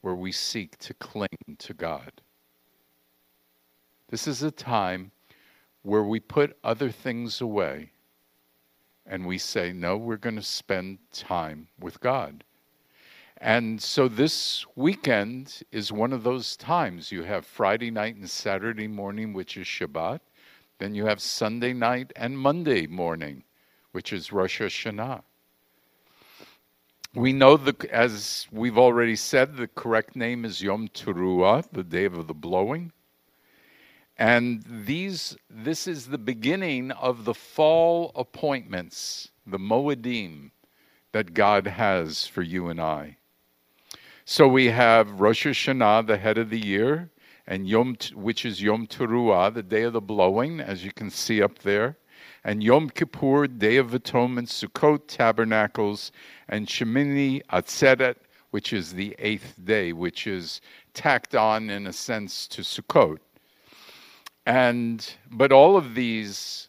where 0.01 0.15
we 0.15 0.31
seek 0.31 0.77
to 0.77 0.93
cling 0.95 1.27
to 1.57 1.73
God. 1.73 2.11
This 4.09 4.27
is 4.27 4.43
a 4.43 4.51
time 4.51 5.11
where 5.81 6.03
we 6.03 6.19
put 6.19 6.57
other 6.63 6.91
things 6.91 7.41
away 7.41 7.91
and 9.05 9.25
we 9.25 9.37
say, 9.37 9.71
no, 9.71 9.97
we're 9.97 10.17
going 10.17 10.35
to 10.35 10.41
spend 10.41 10.97
time 11.11 11.67
with 11.79 11.99
God. 11.99 12.43
And 13.37 13.81
so 13.81 14.07
this 14.07 14.65
weekend 14.75 15.61
is 15.71 15.91
one 15.91 16.13
of 16.13 16.23
those 16.23 16.55
times. 16.55 17.11
You 17.11 17.23
have 17.23 17.45
Friday 17.45 17.91
night 17.91 18.15
and 18.15 18.29
Saturday 18.29 18.87
morning, 18.87 19.33
which 19.33 19.57
is 19.57 19.67
Shabbat. 19.67 20.21
Then 20.79 20.95
you 20.95 21.05
have 21.05 21.21
Sunday 21.21 21.73
night 21.73 22.13
and 22.15 22.37
Monday 22.37 22.87
morning, 22.87 23.43
which 23.91 24.13
is 24.13 24.31
Rosh 24.31 24.61
Hashanah. 24.61 25.21
We 27.15 27.31
know 27.31 27.55
that, 27.55 27.85
as 27.85 28.45
we've 28.51 28.77
already 28.77 29.15
said, 29.15 29.55
the 29.55 29.69
correct 29.69 30.17
name 30.17 30.43
is 30.43 30.61
Yom 30.61 30.89
Teruah, 30.89 31.63
the 31.71 31.83
day 31.83 32.03
of 32.03 32.27
the 32.27 32.33
blowing. 32.33 32.91
And 34.17 34.65
these, 34.67 35.37
this 35.49 35.87
is 35.87 36.07
the 36.07 36.17
beginning 36.17 36.91
of 36.91 37.23
the 37.23 37.33
fall 37.33 38.11
appointments 38.15 39.29
the 39.47 39.57
Moedim 39.57 40.51
that 41.13 41.33
God 41.33 41.67
has 41.67 42.27
for 42.27 42.41
you 42.41 42.67
and 42.67 42.81
I. 42.81 43.15
So 44.25 44.45
we 44.45 44.65
have 44.65 45.21
Rosh 45.21 45.47
Hashanah, 45.47 46.07
the 46.07 46.17
head 46.17 46.37
of 46.37 46.49
the 46.49 46.59
year, 46.59 47.11
and 47.47 47.65
Yom, 47.65 47.95
which 48.13 48.43
is 48.43 48.61
Yom 48.61 48.87
Teruah, 48.87 49.53
the 49.53 49.63
day 49.63 49.83
of 49.83 49.93
the 49.93 50.01
blowing, 50.01 50.59
as 50.59 50.83
you 50.83 50.91
can 50.91 51.09
see 51.09 51.41
up 51.41 51.59
there, 51.59 51.97
and 52.45 52.63
Yom 52.63 52.91
Kippur, 52.91 53.47
Day 53.47 53.77
of 53.77 53.95
Atonement, 53.95 54.49
Sukkot, 54.49 55.07
Tabernacles, 55.07 56.11
and 56.47 56.67
Shemini 56.67 57.41
Atzeret, 57.51 58.17
which 58.51 58.71
is 58.71 58.93
the 58.93 59.15
eighth 59.17 59.55
day, 59.65 59.93
which 59.93 60.27
is 60.27 60.61
tacked 60.93 61.35
on 61.35 61.71
in 61.71 61.87
a 61.87 61.91
sense 61.91 62.47
to 62.49 62.61
Sukkot. 62.61 63.17
And 64.45 65.15
but 65.31 65.51
all 65.51 65.75
of 65.75 65.95
these 65.95 66.67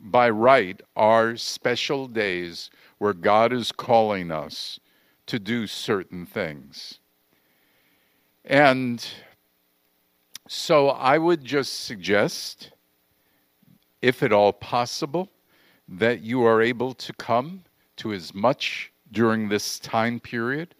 by 0.00 0.30
right 0.30 0.80
are 0.96 1.36
special 1.36 2.08
days 2.08 2.70
where 2.96 3.12
God 3.12 3.52
is 3.52 3.72
calling 3.72 4.30
us 4.30 4.80
to 5.26 5.38
do 5.38 5.66
certain 5.66 6.24
things. 6.24 6.98
And 8.46 9.06
so 10.48 10.88
I 10.88 11.18
would 11.18 11.44
just 11.44 11.84
suggest, 11.84 12.70
if 14.04 14.22
at 14.22 14.32
all 14.32 14.52
possible, 14.52 15.30
that 15.88 16.20
you 16.20 16.44
are 16.44 16.60
able 16.60 16.92
to 16.92 17.12
come 17.14 17.64
to 17.96 18.12
as 18.12 18.34
much 18.34 18.92
during 19.12 19.48
this 19.48 19.78
time 19.78 20.20
period, 20.20 20.74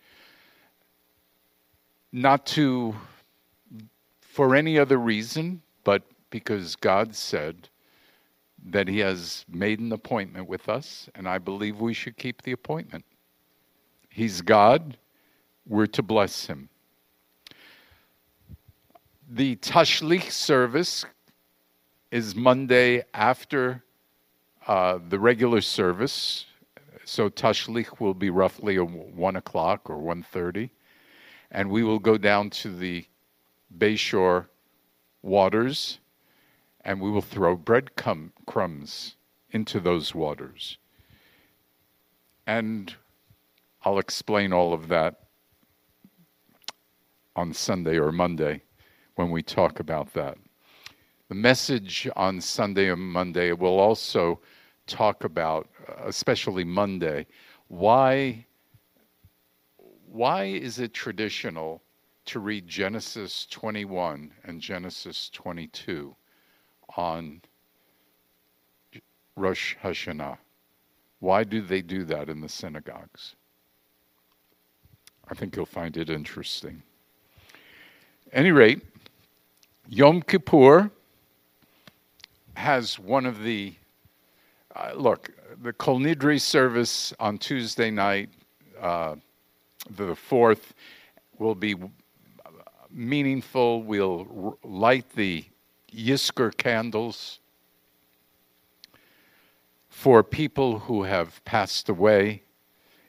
not 2.13 2.45
to 2.45 2.95
for 4.21 4.55
any 4.55 4.79
other 4.79 4.99
reason, 4.99 5.63
but 5.85 6.03
because 6.29 6.77
God 6.77 7.15
said 7.15 7.71
that 8.67 8.89
He 8.89 8.99
has 8.99 9.47
made 9.49 9.81
an 9.81 9.93
appointment 9.93 10.47
with 10.47 10.69
us, 10.69 11.09
and 11.15 11.27
I 11.27 11.39
believe 11.39 11.81
we 11.81 11.95
should 11.95 12.19
keep 12.19 12.43
the 12.43 12.53
appointment. 12.53 13.07
He's 14.11 14.43
God. 14.43 14.99
We're 15.67 15.87
to 15.87 16.03
bless 16.03 16.45
him. 16.47 16.69
The 19.31 19.57
Tashlich 19.57 20.31
service 20.31 21.07
is 22.15 22.37
Monday 22.37 23.03
after 23.13 23.83
uh, 24.69 25.01
the 25.09 25.19
regular 25.19 25.61
service. 25.61 26.47
So 27.05 27.29
Tashlich 27.29 27.99
will 27.99 28.15
be 28.15 28.31
roughly 28.31 28.77
one 28.77 29.35
o'clock 29.35 29.91
or 29.91 29.99
one 29.99 30.23
thirty, 30.23 30.71
and 31.51 31.69
we 31.69 31.83
will 31.83 31.99
go 31.99 32.17
down 32.17 32.51
to 32.51 32.73
the 32.73 33.05
Bayshore 33.77 34.47
waters, 35.23 35.99
and 36.83 37.01
we 37.01 37.11
will 37.11 37.21
throw 37.21 37.57
bread 37.57 37.91
crumbs 37.97 39.17
into 39.51 39.81
those 39.81 40.15
waters. 40.15 40.79
And 42.47 42.95
I'll 43.83 43.99
explain 43.99 44.53
all 44.53 44.73
of 44.73 44.87
that 44.87 45.17
on 47.35 47.53
Sunday 47.53 47.99
or 47.99 48.13
Monday 48.13 48.63
when 49.17 49.33
we 49.33 49.43
talk 49.43 49.81
about 49.81 50.13
that. 50.13 50.39
The 51.29 51.35
message 51.35 52.07
on 52.17 52.41
Sunday 52.41 52.91
and 52.91 53.01
Monday 53.01 53.53
will 53.53 53.79
also 53.79 54.41
talk 54.87 55.25
about, 55.25 55.69
uh, 55.89 56.07
especially 56.07 56.65
Monday, 56.65 57.27
why 57.69 58.45
why 60.07 60.45
is 60.45 60.79
it 60.79 60.93
traditional 60.93 61.83
to 62.27 62.39
read 62.39 62.69
Genesis 62.69 63.47
21 63.51 64.31
and 64.45 64.61
Genesis 64.61 65.29
22 65.31 66.15
on 66.97 67.41
Rosh 69.35 69.77
Hashanah? 69.83 70.39
Why 71.19 71.43
do 71.43 71.61
they 71.61 71.83
do 71.83 72.05
that 72.05 72.29
in 72.29 72.41
the 72.41 72.49
synagogues? 72.49 73.35
I 75.29 75.35
think 75.35 75.57
you'll 75.57 75.67
find 75.67 75.97
it 75.97 76.11
interesting. 76.11 76.83
Any 78.33 78.53
rate, 78.53 78.83
Yom 79.89 80.23
Kippur 80.23 80.91
has 82.57 82.99
one 82.99 83.27
of 83.27 83.43
the 83.43 83.75
uh, 84.75 84.93
look 84.95 85.31
the 85.63 85.73
Kol 85.73 86.01
Nidre 86.01 86.41
service 86.41 87.13
on 87.21 87.39
Tuesday 87.39 87.91
night, 87.91 88.29
uh, 88.81 89.15
the 89.89 90.15
fourth, 90.17 90.75
will 91.39 91.55
be 91.55 91.77
meaningful. 92.91 93.83
We'll 93.83 94.59
light 94.65 95.09
the 95.15 95.45
Yizkor 95.93 96.57
candles 96.57 97.39
for 99.89 100.23
people 100.23 100.81
who 100.81 101.05
have 101.05 101.45
passed 101.45 101.89
away. 101.89 102.43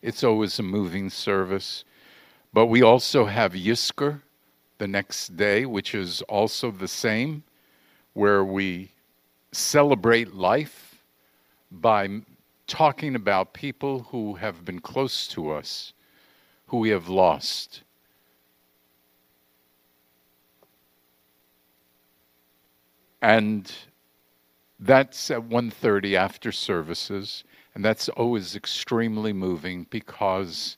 It's 0.02 0.24
always 0.24 0.60
a 0.60 0.64
moving 0.64 1.10
service. 1.10 1.84
But 2.54 2.68
we 2.68 2.84
also 2.84 3.26
have 3.26 3.54
Yizkor 3.54 4.22
the 4.78 4.88
next 4.88 5.36
day, 5.36 5.66
which 5.66 5.96
is 5.96 6.22
also 6.24 6.72
the 6.72 6.88
same, 6.88 7.44
where 8.14 8.46
we 8.46 8.92
celebrate 9.56 10.34
life 10.34 11.02
by 11.72 12.22
talking 12.68 13.16
about 13.16 13.54
people 13.54 14.00
who 14.12 14.36
have 14.36 14.66
been 14.66 14.80
close 14.80 15.28
to 15.30 15.52
us, 15.52 15.94
who 16.68 16.78
we 16.78 16.90
have 16.90 17.08
lost. 17.08 17.82
And 23.22 23.72
that's 24.80 25.32
at 25.32 25.42
1.30 25.42 26.16
after 26.16 26.52
services, 26.52 27.44
and 27.74 27.84
that's 27.84 28.10
always 28.10 28.56
extremely 28.56 29.34
moving 29.34 29.88
because 29.90 30.78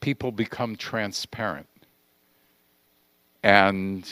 people 0.00 0.30
become 0.32 0.76
transparent. 0.76 1.66
And 3.42 4.10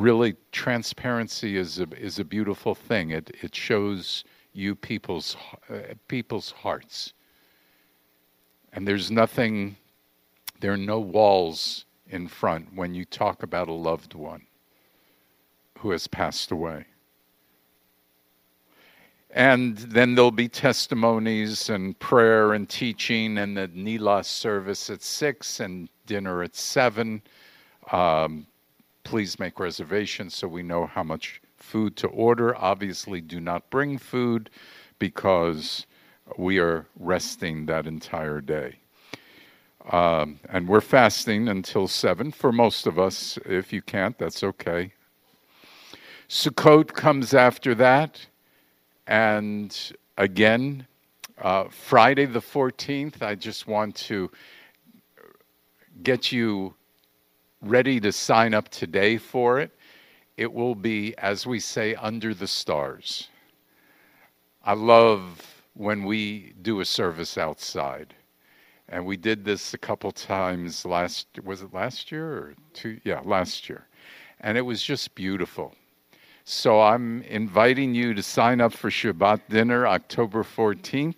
really, 0.00 0.34
transparency 0.50 1.56
is 1.56 1.78
a, 1.78 1.86
is 1.98 2.18
a 2.18 2.24
beautiful 2.24 2.74
thing. 2.74 3.10
It, 3.10 3.30
it 3.42 3.54
shows 3.54 4.24
you 4.52 4.74
people's, 4.74 5.36
uh, 5.68 5.94
people's 6.08 6.50
hearts. 6.50 7.12
And 8.72 8.88
there's 8.88 9.10
nothing, 9.10 9.76
there 10.60 10.72
are 10.72 10.76
no 10.76 10.98
walls 10.98 11.84
in 12.08 12.28
front 12.28 12.74
when 12.74 12.94
you 12.94 13.04
talk 13.04 13.42
about 13.42 13.68
a 13.68 13.72
loved 13.72 14.14
one 14.14 14.42
who 15.78 15.90
has 15.90 16.06
passed 16.06 16.50
away. 16.50 16.84
And 19.32 19.78
then 19.78 20.16
there'll 20.16 20.32
be 20.32 20.48
testimonies 20.48 21.70
and 21.70 21.96
prayer 22.00 22.54
and 22.54 22.68
teaching, 22.68 23.38
and 23.38 23.56
the 23.56 23.68
Neilah 23.68 24.24
service 24.24 24.90
at 24.90 25.02
six 25.02 25.60
and 25.60 25.88
dinner 26.06 26.42
at 26.42 26.56
seven. 26.56 27.22
Um, 27.92 28.46
please 29.04 29.38
make 29.38 29.58
reservations 29.58 30.34
so 30.34 30.48
we 30.48 30.62
know 30.62 30.86
how 30.86 31.02
much 31.02 31.40
food 31.56 31.96
to 31.96 32.08
order. 32.08 32.56
Obviously, 32.56 33.20
do 33.20 33.40
not 33.40 33.68
bring 33.70 33.98
food 33.98 34.50
because 34.98 35.86
we 36.36 36.58
are 36.58 36.86
resting 36.98 37.66
that 37.66 37.86
entire 37.86 38.40
day. 38.40 38.76
Um, 39.90 40.38
and 40.48 40.68
we're 40.68 40.80
fasting 40.80 41.48
until 41.48 41.88
7 41.88 42.32
for 42.32 42.52
most 42.52 42.86
of 42.86 42.98
us. 42.98 43.38
If 43.46 43.72
you 43.72 43.82
can't, 43.82 44.16
that's 44.18 44.44
okay. 44.44 44.92
Sukkot 46.28 46.92
comes 46.92 47.34
after 47.34 47.74
that. 47.74 48.26
And 49.06 49.76
again, 50.16 50.86
uh, 51.38 51.64
Friday 51.70 52.26
the 52.26 52.40
14th, 52.40 53.22
I 53.22 53.34
just 53.34 53.66
want 53.66 53.96
to 53.96 54.30
get 56.02 56.30
you 56.30 56.74
ready 57.62 58.00
to 58.00 58.12
sign 58.12 58.54
up 58.54 58.68
today 58.68 59.16
for 59.18 59.60
it. 59.60 59.70
It 60.36 60.52
will 60.52 60.74
be, 60.74 61.14
as 61.18 61.46
we 61.46 61.60
say, 61.60 61.94
under 61.94 62.32
the 62.32 62.46
stars. 62.46 63.28
I 64.64 64.74
love 64.74 65.62
when 65.74 66.04
we 66.04 66.54
do 66.62 66.80
a 66.80 66.84
service 66.84 67.36
outside. 67.36 68.14
And 68.88 69.06
we 69.06 69.16
did 69.16 69.44
this 69.44 69.72
a 69.74 69.78
couple 69.78 70.10
times 70.10 70.84
last, 70.84 71.26
was 71.44 71.62
it 71.62 71.72
last 71.72 72.10
year 72.10 72.26
or 72.26 72.54
two? 72.72 72.98
Yeah, 73.04 73.20
last 73.24 73.68
year. 73.68 73.86
And 74.40 74.58
it 74.58 74.62
was 74.62 74.82
just 74.82 75.14
beautiful. 75.14 75.74
So 76.44 76.80
I'm 76.80 77.22
inviting 77.22 77.94
you 77.94 78.14
to 78.14 78.22
sign 78.22 78.60
up 78.60 78.72
for 78.72 78.90
Shabbat 78.90 79.42
dinner 79.48 79.86
October 79.86 80.42
14th 80.42 81.14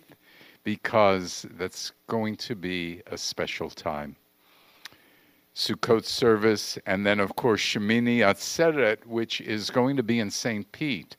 because 0.63 1.45
that's 1.57 1.91
going 2.07 2.35
to 2.37 2.55
be 2.55 3.01
a 3.07 3.17
special 3.17 3.69
time. 3.69 4.15
Sukkot 5.55 6.05
service, 6.05 6.77
and 6.85 7.05
then 7.05 7.19
of 7.19 7.35
course 7.35 7.61
Shemini 7.61 8.19
Atzeret, 8.19 9.05
which 9.05 9.41
is 9.41 9.69
going 9.69 9.97
to 9.97 10.03
be 10.03 10.19
in 10.19 10.31
St. 10.31 10.71
Pete. 10.71 11.15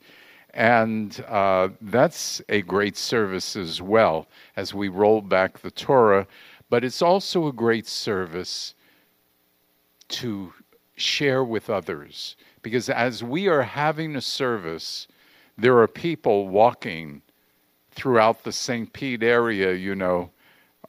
And 0.53 1.23
uh, 1.27 1.69
that's 1.81 2.41
a 2.49 2.61
great 2.61 2.97
service 2.97 3.55
as 3.55 3.81
well 3.81 4.27
as 4.55 4.73
we 4.73 4.87
roll 4.87 5.21
back 5.21 5.59
the 5.59 5.71
Torah, 5.71 6.27
but 6.69 6.83
it's 6.83 7.01
also 7.01 7.47
a 7.47 7.53
great 7.53 7.87
service 7.87 8.73
to 10.07 10.53
share 10.95 11.43
with 11.43 11.69
others 11.69 12.35
because 12.65 12.89
as 12.89 13.23
we 13.23 13.47
are 13.47 13.61
having 13.61 14.15
a 14.15 14.21
service, 14.21 15.07
there 15.55 15.77
are 15.77 15.87
people 15.87 16.47
walking 16.47 17.21
throughout 17.91 18.43
the 18.43 18.51
St. 18.51 18.91
Pete 18.91 19.21
area, 19.21 19.73
you 19.73 19.93
know, 19.93 20.31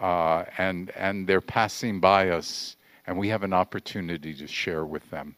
uh, 0.00 0.44
and 0.56 0.90
and 0.92 1.26
they're 1.26 1.42
passing 1.42 2.00
by 2.00 2.30
us, 2.30 2.75
and 3.06 3.18
we 3.18 3.28
have 3.28 3.42
an 3.42 3.52
opportunity 3.52 4.34
to 4.34 4.46
share 4.46 4.84
with 4.84 5.08
them. 5.10 5.36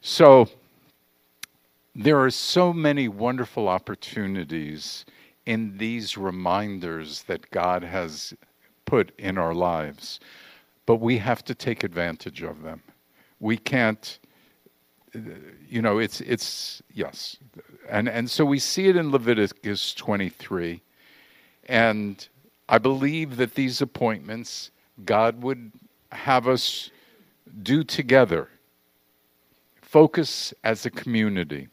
So 0.00 0.48
there 1.94 2.20
are 2.20 2.30
so 2.30 2.72
many 2.72 3.08
wonderful 3.08 3.68
opportunities 3.68 5.04
in 5.46 5.78
these 5.78 6.16
reminders 6.18 7.22
that 7.24 7.50
God 7.50 7.82
has 7.82 8.34
put 8.84 9.12
in 9.18 9.38
our 9.38 9.54
lives, 9.54 10.20
but 10.86 10.96
we 10.96 11.18
have 11.18 11.44
to 11.44 11.54
take 11.54 11.84
advantage 11.84 12.42
of 12.42 12.62
them. 12.62 12.82
We 13.40 13.56
can't 13.56 14.18
you 15.68 15.80
know 15.80 15.98
it's 15.98 16.20
it's 16.22 16.82
yes 16.92 17.36
and 17.88 18.08
and 18.08 18.30
so 18.30 18.44
we 18.44 18.58
see 18.58 18.88
it 18.88 18.96
in 18.96 19.10
Leviticus 19.10 19.94
23 19.94 20.82
and 21.68 22.28
I 22.68 22.78
believe 22.78 23.36
that 23.36 23.54
these 23.54 23.80
appointments 23.80 24.70
God 25.04 25.42
would 25.42 25.72
have 26.14 26.48
us 26.48 26.90
do 27.62 27.84
together 27.84 28.48
focus 29.82 30.54
as 30.64 30.86
a 30.86 30.90
community 30.90 31.68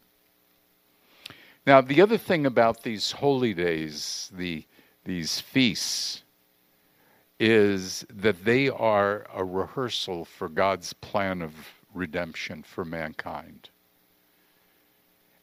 now 1.65 1.81
the 1.81 2.01
other 2.01 2.17
thing 2.17 2.45
about 2.45 2.83
these 2.83 3.11
holy 3.11 3.53
days 3.53 4.31
the 4.35 4.65
these 5.03 5.39
feasts 5.39 6.23
is 7.39 8.05
that 8.13 8.45
they 8.45 8.69
are 8.69 9.25
a 9.33 9.43
rehearsal 9.43 10.25
for 10.25 10.47
God's 10.47 10.93
plan 10.93 11.41
of 11.41 11.51
redemption 11.91 12.61
for 12.61 12.85
mankind. 12.85 13.69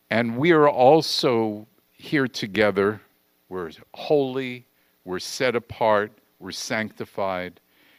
And 0.09 0.39
we 0.39 0.53
are 0.53 0.69
also 0.69 1.67
here 1.91 2.29
together. 2.29 3.01
We're 3.49 3.73
holy, 3.95 4.65
we're 5.05 5.19
set 5.19 5.57
apart, 5.57 6.13
we're 6.39 6.53
sanctified. 6.53 7.59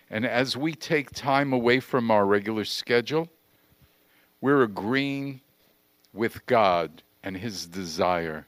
And 0.10 0.26
as 0.26 0.58
we 0.58 0.74
take 0.74 1.12
time 1.12 1.54
away 1.54 1.80
from 1.80 2.10
our 2.10 2.26
regular 2.26 2.66
schedule, 2.66 3.30
we're 4.42 4.64
agreeing 4.64 5.42
with 6.14 6.46
God 6.46 7.04
and 7.24 7.38
His 7.38 7.68
desire. 7.68 8.48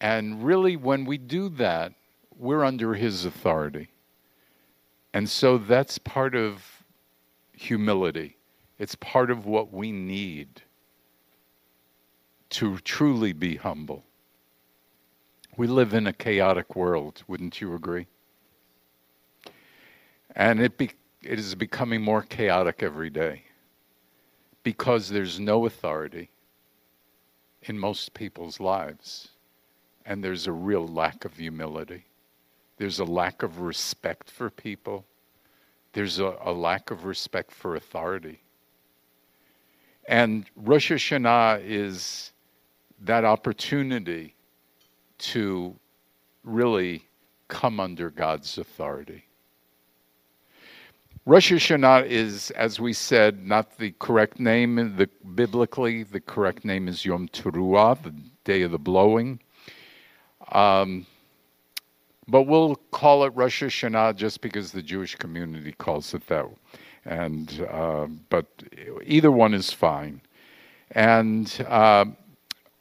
And 0.00 0.44
really, 0.44 0.76
when 0.76 1.04
we 1.04 1.18
do 1.18 1.48
that, 1.50 1.92
we're 2.36 2.64
under 2.64 2.94
His 2.94 3.24
authority. 3.24 3.88
And 5.14 5.28
so 5.28 5.58
that's 5.58 5.98
part 5.98 6.34
of 6.34 6.84
humility. 7.52 8.38
It's 8.78 8.96
part 8.96 9.30
of 9.30 9.46
what 9.46 9.72
we 9.72 9.92
need 9.92 10.62
to 12.50 12.78
truly 12.78 13.32
be 13.32 13.56
humble. 13.56 14.04
We 15.56 15.66
live 15.66 15.94
in 15.94 16.06
a 16.06 16.12
chaotic 16.12 16.74
world, 16.74 17.22
wouldn't 17.28 17.60
you 17.60 17.74
agree? 17.74 18.06
And 20.34 20.60
it, 20.60 20.78
be, 20.78 20.90
it 21.22 21.38
is 21.38 21.54
becoming 21.54 22.02
more 22.02 22.22
chaotic 22.22 22.82
every 22.82 23.10
day 23.10 23.44
because 24.62 25.08
there's 25.08 25.38
no 25.38 25.66
authority 25.66 26.30
in 27.62 27.78
most 27.78 28.14
people's 28.14 28.60
lives. 28.60 29.28
And 30.04 30.22
there's 30.22 30.46
a 30.46 30.52
real 30.52 30.86
lack 30.86 31.24
of 31.24 31.36
humility. 31.36 32.06
There's 32.76 32.98
a 32.98 33.04
lack 33.04 33.42
of 33.42 33.60
respect 33.60 34.30
for 34.30 34.50
people. 34.50 35.04
There's 35.92 36.18
a, 36.18 36.36
a 36.42 36.52
lack 36.52 36.90
of 36.90 37.04
respect 37.04 37.52
for 37.52 37.76
authority. 37.76 38.42
And 40.08 40.46
Rosh 40.56 40.90
Hashanah 40.90 41.62
is 41.64 42.32
that 43.02 43.24
opportunity 43.24 44.34
to 45.18 45.76
really 46.42 47.04
come 47.46 47.78
under 47.78 48.10
God's 48.10 48.58
authority. 48.58 49.24
Rosh 51.24 51.52
Hashanah 51.52 52.06
is, 52.06 52.50
as 52.52 52.80
we 52.80 52.92
said, 52.92 53.46
not 53.46 53.78
the 53.78 53.92
correct 54.00 54.40
name. 54.40 54.96
The, 54.96 55.08
biblically, 55.34 56.02
the 56.02 56.20
correct 56.20 56.64
name 56.64 56.88
is 56.88 57.04
Yom 57.04 57.28
Teruah, 57.28 58.02
the 58.02 58.14
day 58.44 58.62
of 58.62 58.72
the 58.72 58.78
blowing. 58.78 59.38
Um, 60.50 61.06
but 62.26 62.42
we'll 62.42 62.76
call 62.90 63.24
it 63.24 63.32
Rosh 63.36 63.62
Hashanah 63.62 64.16
just 64.16 64.40
because 64.40 64.72
the 64.72 64.82
Jewish 64.82 65.14
community 65.14 65.72
calls 65.72 66.12
it 66.14 66.26
that 66.26 66.46
and 67.04 67.66
uh, 67.70 68.06
but 68.28 68.46
either 69.04 69.30
one 69.30 69.54
is 69.54 69.72
fine. 69.72 70.20
And 70.92 71.64
uh, 71.68 72.06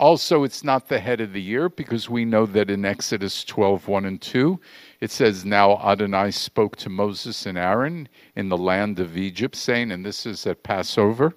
also, 0.02 0.44
it's 0.44 0.64
not 0.64 0.88
the 0.88 1.00
head 1.00 1.22
of 1.22 1.32
the 1.32 1.42
year 1.42 1.70
because 1.70 2.10
we 2.10 2.26
know 2.26 2.48
that 2.48 2.72
in 2.72 2.86
Exodus 2.86 3.44
12, 3.44 3.88
1 3.88 4.06
and 4.06 4.20
2, 4.20 4.60
it 5.00 5.12
says, 5.12 5.46
Now 5.46 5.78
Adonai 5.78 6.32
spoke 6.32 6.76
to 6.78 6.90
Moses 6.90 7.46
and 7.46 7.56
Aaron 7.56 8.10
in 8.36 8.50
the 8.50 8.58
land 8.58 9.00
of 9.00 9.16
Egypt, 9.16 9.56
saying, 9.56 9.92
and 9.92 10.04
this 10.04 10.26
is 10.26 10.48
at 10.48 10.64
Passover, 10.64 11.36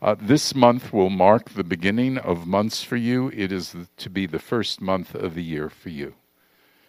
uh, 0.00 0.16
this 0.18 0.54
month 0.54 0.90
will 0.90 1.10
mark 1.10 1.50
the 1.50 1.62
beginning 1.62 2.16
of 2.16 2.46
months 2.46 2.82
for 2.82 2.96
you. 2.96 3.30
It 3.34 3.52
is 3.52 3.76
to 3.98 4.08
be 4.08 4.24
the 4.24 4.38
first 4.38 4.80
month 4.80 5.14
of 5.14 5.34
the 5.34 5.44
year 5.44 5.68
for 5.68 5.90
you. 5.90 6.14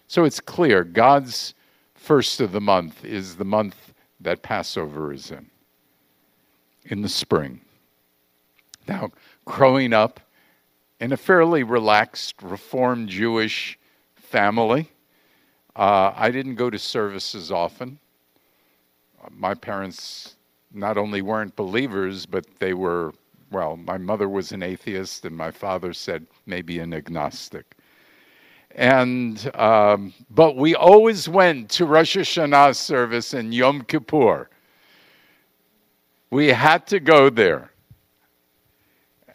So 0.07 0.23
it's 0.23 0.39
clear 0.39 0.85
God's 0.85 1.53
first 1.95 2.39
of 2.39 2.53
the 2.53 2.61
month 2.61 3.03
is 3.03 3.35
the 3.35 3.43
month 3.43 3.93
that 4.21 4.41
Passover 4.41 5.11
is 5.11 5.31
in, 5.31 5.49
in 6.85 7.01
the 7.01 7.09
spring. 7.09 7.59
Now, 8.87 9.09
growing 9.43 9.91
up 9.91 10.21
in 10.99 11.13
a 11.13 11.17
fairly 11.17 11.63
relaxed, 11.63 12.41
Reformed 12.41 13.09
Jewish 13.09 13.79
family, 14.15 14.89
uh, 15.75 16.11
I 16.15 16.29
didn't 16.29 16.55
go 16.55 16.69
to 16.69 16.77
services 16.77 17.51
often. 17.51 17.99
My 19.31 19.53
parents 19.53 20.35
not 20.73 20.97
only 20.97 21.21
weren't 21.21 21.55
believers, 21.55 22.25
but 22.25 22.45
they 22.59 22.73
were, 22.73 23.13
well, 23.51 23.77
my 23.77 23.97
mother 23.97 24.27
was 24.27 24.51
an 24.51 24.61
atheist, 24.61 25.25
and 25.25 25.35
my 25.35 25.51
father 25.51 25.93
said 25.93 26.27
maybe 26.45 26.79
an 26.79 26.93
agnostic. 26.93 27.75
And 28.75 29.49
um, 29.55 30.13
but 30.29 30.55
we 30.55 30.75
always 30.75 31.27
went 31.27 31.69
to 31.71 31.85
Rosh 31.85 32.17
Hashanah 32.17 32.75
service 32.75 33.33
and 33.33 33.53
Yom 33.53 33.81
Kippur. 33.81 34.49
We 36.29 36.49
had 36.49 36.85
to 36.87 36.99
go 36.99 37.29
there. 37.29 37.71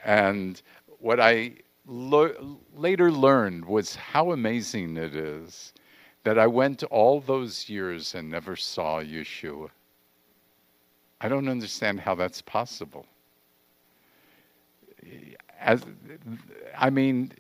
And 0.05 0.63
what 1.05 1.21
I 1.21 1.53
lo- 1.87 2.59
later 2.75 3.13
learned 3.13 3.67
was 3.67 3.95
how 3.95 4.33
amazing 4.33 4.97
it 4.97 5.15
is 5.15 5.75
that 6.23 6.39
I 6.39 6.47
went 6.47 6.83
all 6.85 7.21
those 7.21 7.69
years 7.69 8.15
and 8.15 8.31
never 8.31 8.57
saw 8.57 9.03
Yeshua. 9.03 9.69
I 11.21 11.29
don't 11.29 11.47
understand 11.47 12.01
how 12.01 12.15
that's 12.15 12.41
possible. 12.41 13.05
As, 15.61 15.85
I 16.75 16.89
mean, 16.89 17.33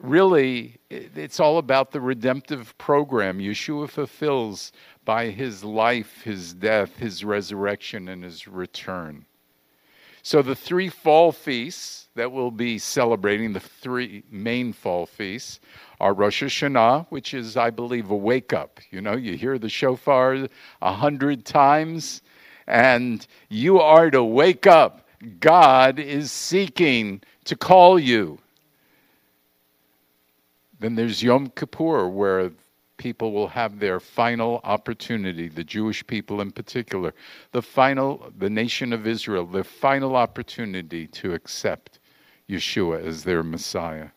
really, 0.00 0.76
it's 0.88 1.40
all 1.40 1.58
about 1.58 1.90
the 1.90 2.00
redemptive 2.00 2.78
program 2.78 3.40
Yeshua 3.40 3.90
fulfills 3.90 4.70
by 5.04 5.30
his 5.30 5.64
life, 5.64 6.22
his 6.22 6.54
death, 6.54 6.96
his 6.96 7.24
resurrection, 7.24 8.08
and 8.08 8.22
his 8.22 8.46
return. 8.46 9.26
So, 10.28 10.42
the 10.42 10.54
three 10.54 10.90
fall 10.90 11.32
feasts 11.32 12.08
that 12.14 12.30
we'll 12.30 12.50
be 12.50 12.78
celebrating, 12.78 13.54
the 13.54 13.60
three 13.60 14.24
main 14.30 14.74
fall 14.74 15.06
feasts, 15.06 15.58
are 16.00 16.12
Rosh 16.12 16.42
Hashanah, 16.42 17.06
which 17.08 17.32
is, 17.32 17.56
I 17.56 17.70
believe, 17.70 18.10
a 18.10 18.14
wake 18.14 18.52
up. 18.52 18.78
You 18.90 19.00
know, 19.00 19.16
you 19.16 19.38
hear 19.38 19.58
the 19.58 19.70
shofar 19.70 20.46
a 20.82 20.92
hundred 20.92 21.46
times, 21.46 22.20
and 22.66 23.26
you 23.48 23.80
are 23.80 24.10
to 24.10 24.22
wake 24.22 24.66
up. 24.66 25.08
God 25.40 25.98
is 25.98 26.30
seeking 26.30 27.22
to 27.44 27.56
call 27.56 27.98
you. 27.98 28.38
Then 30.78 30.94
there's 30.94 31.22
Yom 31.22 31.48
Kippur, 31.56 32.06
where 32.06 32.50
people 32.98 33.32
will 33.32 33.48
have 33.48 33.78
their 33.78 33.98
final 34.00 34.60
opportunity, 34.64 35.48
the 35.48 35.64
Jewish 35.64 36.06
people 36.06 36.40
in 36.42 36.50
particular, 36.50 37.14
the 37.52 37.62
final, 37.62 38.30
the 38.36 38.50
nation 38.50 38.92
of 38.92 39.06
Israel, 39.06 39.46
their 39.46 39.64
final 39.64 40.16
opportunity 40.16 41.06
to 41.06 41.32
accept 41.32 42.00
Yeshua 42.48 43.02
as 43.02 43.24
their 43.24 43.42
Messiah. 43.42 44.08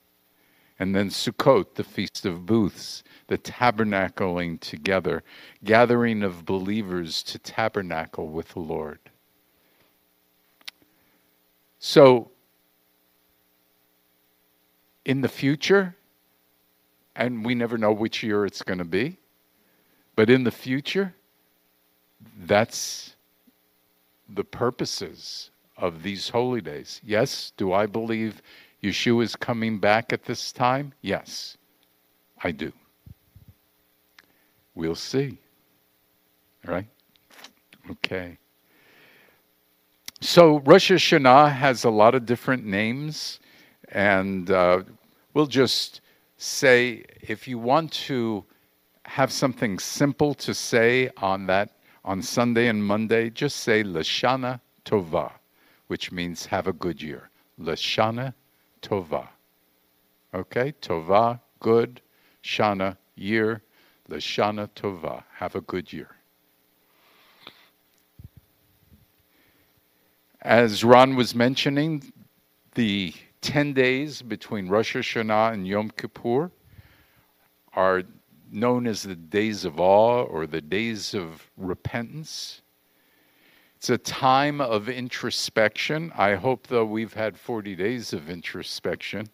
And 0.80 0.96
then 0.96 1.10
Sukkot, 1.10 1.76
the 1.76 1.84
Feast 1.84 2.26
of 2.26 2.46
Booths, 2.46 3.04
the 3.28 3.38
tabernacling 3.38 4.60
together, 4.60 5.24
gathering 5.64 6.24
of 6.24 6.44
believers 6.44 7.22
to 7.24 7.40
tabernacle 7.40 8.28
with 8.28 8.50
the 8.50 8.60
Lord. 8.60 9.00
So, 11.80 12.32
in 15.06 15.22
the 15.22 15.30
future, 15.30 15.96
and 17.16 17.46
we 17.46 17.56
never 17.56 17.78
know 17.78 17.92
which 17.92 18.24
year 18.24 18.46
it's 18.46 18.62
going 18.62 18.80
to 18.80 18.86
be. 18.86 19.18
But 20.16 20.30
in 20.30 20.44
the 20.44 20.52
future, 20.52 21.14
that's 22.46 23.16
the 24.30 24.44
purposes 24.44 25.50
of 25.78 26.04
these 26.04 26.30
holy 26.30 26.62
days. 26.62 27.02
Yes, 27.04 27.54
do 27.58 27.74
I 27.74 27.86
believe 27.86 28.42
Yeshua 28.84 29.24
is 29.24 29.36
coming 29.36 29.80
back 29.80 30.14
at 30.14 30.24
this 30.24 30.52
time? 30.52 30.94
Yes. 31.02 31.58
I 32.44 32.52
do. 32.52 32.72
We'll 34.76 34.96
see. 34.96 35.38
Right? 36.66 36.88
Okay. 37.90 38.38
So 40.22 40.60
Rosh 40.60 40.92
Hashanah 40.92 41.52
has 41.52 41.84
a 41.84 41.90
lot 41.90 42.14
of 42.14 42.26
different 42.26 42.64
names, 42.64 43.40
and 43.90 44.50
uh, 44.52 44.84
we'll 45.34 45.48
just 45.48 46.02
say 46.42 47.04
if 47.22 47.48
you 47.48 47.60
want 47.60 47.92
to 47.92 48.44
have 49.06 49.32
something 49.32 49.78
simple 49.78 50.34
to 50.34 50.54
say 50.54 51.10
on 51.18 51.46
that 51.46 51.78
on 52.04 52.22
Sunday 52.22 52.68
and 52.68 52.84
Monday, 52.84 53.30
just 53.30 53.58
say 53.58 53.84
Lashana 53.84 54.60
Tova, 54.84 55.32
which 55.88 56.12
means 56.12 56.48
have 56.48 56.66
a 56.66 56.74
good 56.74 57.00
year. 57.02 57.30
Lashana 57.60 58.34
Tova. 58.82 59.28
Okay? 60.34 60.74
Tova, 60.82 61.40
good. 61.60 62.02
Shana, 62.44 62.98
year. 63.16 63.62
Lashana 64.10 64.68
Tova. 64.70 65.24
Have 65.36 65.56
a 65.56 65.62
good 65.62 65.94
year. 65.94 66.10
As 70.42 70.84
Ron 70.84 71.16
was 71.16 71.36
mentioning, 71.36 72.12
the 72.74 73.14
10 73.42 73.74
days 73.74 74.22
between 74.22 74.70
Rosh 74.70 74.96
Hashanah 74.96 75.54
and 75.54 75.68
Yom 75.68 75.92
Kippur 75.92 76.52
are 77.74 78.04
known 78.52 78.86
as 78.86 79.04
the 79.04 79.16
days 79.16 79.66
of 79.66 79.80
awe 79.80 80.24
or 80.24 80.46
the 80.46 80.62
days 80.62 81.14
of 81.14 81.50
repentance. 81.58 82.62
It's 83.78 83.90
a 83.90 83.98
time 83.98 84.62
of 84.62 84.90
introspection. 84.90 86.12
I 86.16 86.36
hope, 86.36 86.68
though, 86.68 86.86
we've 86.86 87.14
had 87.14 87.36
40 87.38 87.76
days 87.76 88.14
of 88.14 88.30
introspection, 88.30 89.28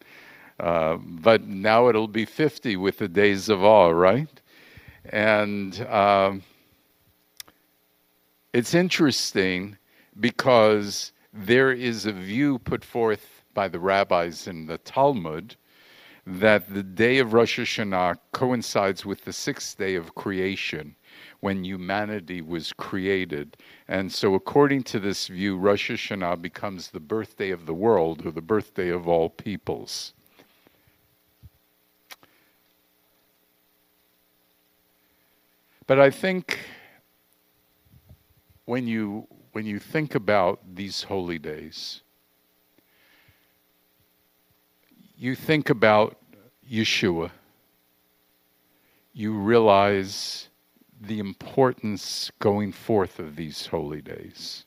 uh, 0.60 0.98
but 0.98 1.46
now 1.46 1.90
it'll 1.90 2.08
be 2.08 2.26
50 2.26 2.78
with 2.78 3.00
the 3.00 3.10
days 3.10 3.50
of 3.50 3.64
awe, 3.64 3.90
right? 3.90 4.42
And 5.10 5.82
um, 5.88 6.44
it's 8.54 8.74
interesting 8.74 9.78
because 10.20 11.12
there 11.34 11.72
is 11.72 12.06
a 12.06 12.14
view 12.14 12.60
put 12.60 12.86
forth 12.86 13.37
by 13.58 13.68
the 13.68 13.80
rabbis 13.80 14.46
in 14.46 14.68
the 14.68 14.78
Talmud 14.78 15.56
that 16.28 16.72
the 16.72 16.84
day 16.84 17.18
of 17.18 17.34
Rosh 17.34 17.58
Hashanah 17.58 18.20
coincides 18.32 19.04
with 19.04 19.26
the 19.26 19.34
sixth 19.34 19.80
day 19.80 19.96
of 19.96 20.14
creation 20.14 20.96
when 21.40 21.64
humanity 21.66 22.40
was 22.40 22.72
created. 22.72 23.58
And 23.88 24.14
so, 24.14 24.36
according 24.36 24.84
to 24.84 25.00
this 25.00 25.26
view, 25.26 25.58
Rosh 25.58 25.90
Hashanah 25.90 26.40
becomes 26.40 26.92
the 26.92 27.00
birthday 27.00 27.50
of 27.50 27.66
the 27.66 27.74
world 27.74 28.28
or 28.28 28.32
the 28.32 28.44
birthday 28.44 28.90
of 28.90 29.08
all 29.08 29.28
peoples. 29.28 30.14
But 35.88 36.00
I 36.00 36.12
think 36.12 36.60
when 38.66 38.86
you 38.86 39.28
when 39.54 39.66
you 39.66 39.80
think 39.80 40.14
about 40.14 40.60
these 40.76 41.02
holy 41.02 41.40
days, 41.40 42.04
you 45.18 45.34
think 45.36 45.70
about 45.70 46.18
Yeshua, 46.70 47.32
you 49.14 49.34
realize 49.34 50.50
the 51.02 51.20
importance 51.20 52.32
going 52.40 52.72
forth 52.72 53.20
of 53.20 53.36
these 53.36 53.66
holy 53.66 54.02
days. 54.02 54.66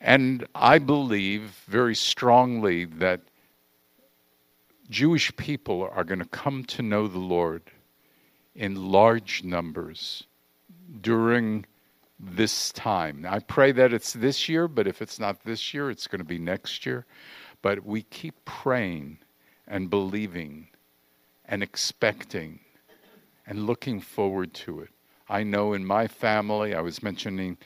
And 0.00 0.46
I 0.54 0.78
believe 0.78 1.62
very 1.66 1.94
strongly 1.94 2.84
that 2.84 3.20
Jewish 4.88 5.34
people 5.36 5.88
are 5.92 6.04
going 6.04 6.20
to 6.20 6.24
come 6.24 6.64
to 6.64 6.82
know 6.82 7.08
the 7.08 7.18
Lord 7.18 7.62
in 8.54 8.90
large 8.90 9.44
numbers 9.44 10.24
during 11.00 11.66
this 12.18 12.72
time. 12.72 13.26
I 13.28 13.40
pray 13.40 13.72
that 13.72 13.92
it's 13.92 14.12
this 14.12 14.48
year, 14.48 14.68
but 14.68 14.86
if 14.86 15.02
it's 15.02 15.18
not 15.18 15.42
this 15.44 15.74
year, 15.74 15.90
it's 15.90 16.06
going 16.06 16.18
to 16.18 16.24
be 16.24 16.38
next 16.38 16.86
year. 16.86 17.06
But 17.62 17.84
we 17.84 18.02
keep 18.02 18.44
praying 18.44 19.18
and 19.66 19.90
believing 19.90 20.68
and 21.44 21.62
expecting 21.62 22.60
and 23.46 23.66
looking 23.66 24.00
forward 24.00 24.54
to 24.54 24.80
it. 24.80 24.90
I 25.28 25.42
know 25.42 25.72
in 25.72 25.84
my 25.84 26.06
family, 26.06 26.74
I 26.74 26.80
was 26.80 27.02
mentioning 27.02 27.58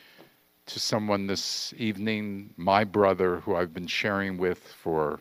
to 0.67 0.81
someone 0.81 1.27
this 1.27 1.75
evening, 1.77 2.55
my 2.57 2.85
brother, 2.85 3.41
who 3.41 3.55
I've 3.55 3.75
been 3.75 3.87
sharing 3.87 4.39
with 4.39 4.59
for 4.59 5.21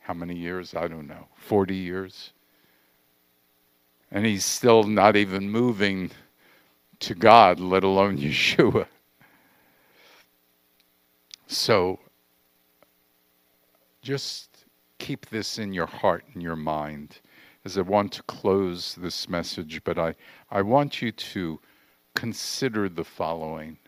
how 0.00 0.14
many 0.14 0.36
years? 0.36 0.74
I 0.74 0.86
don't 0.86 1.08
know, 1.08 1.28
40 1.36 1.74
years. 1.74 2.32
And 4.10 4.24
he's 4.24 4.44
still 4.44 4.84
not 4.84 5.16
even 5.16 5.50
moving 5.50 6.10
to 7.00 7.14
God, 7.14 7.58
let 7.58 7.82
alone 7.82 8.18
Yeshua. 8.18 8.86
So 11.46 11.98
just 14.04 14.66
keep 14.98 15.26
this 15.30 15.58
in 15.58 15.72
your 15.72 15.86
heart 15.86 16.24
and 16.34 16.42
your 16.42 16.56
mind 16.56 17.20
as 17.64 17.78
I 17.78 17.80
want 17.80 18.12
to 18.12 18.22
close 18.24 18.94
this 18.94 19.28
message, 19.30 19.82
but 19.82 19.98
I, 19.98 20.14
I 20.50 20.60
want 20.60 21.00
you 21.00 21.10
to 21.10 21.58
consider 22.14 22.90
the 22.90 23.04
following. 23.04 23.78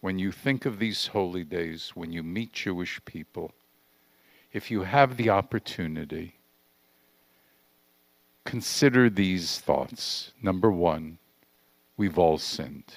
When 0.00 0.18
you 0.18 0.30
think 0.30 0.64
of 0.64 0.78
these 0.78 1.08
holy 1.08 1.42
days, 1.42 1.90
when 1.94 2.12
you 2.12 2.22
meet 2.22 2.52
Jewish 2.52 3.00
people, 3.04 3.50
if 4.52 4.70
you 4.70 4.82
have 4.82 5.16
the 5.16 5.30
opportunity, 5.30 6.36
consider 8.44 9.10
these 9.10 9.58
thoughts. 9.58 10.30
Number 10.40 10.70
one, 10.70 11.18
we've 11.96 12.18
all 12.18 12.38
sinned. 12.38 12.94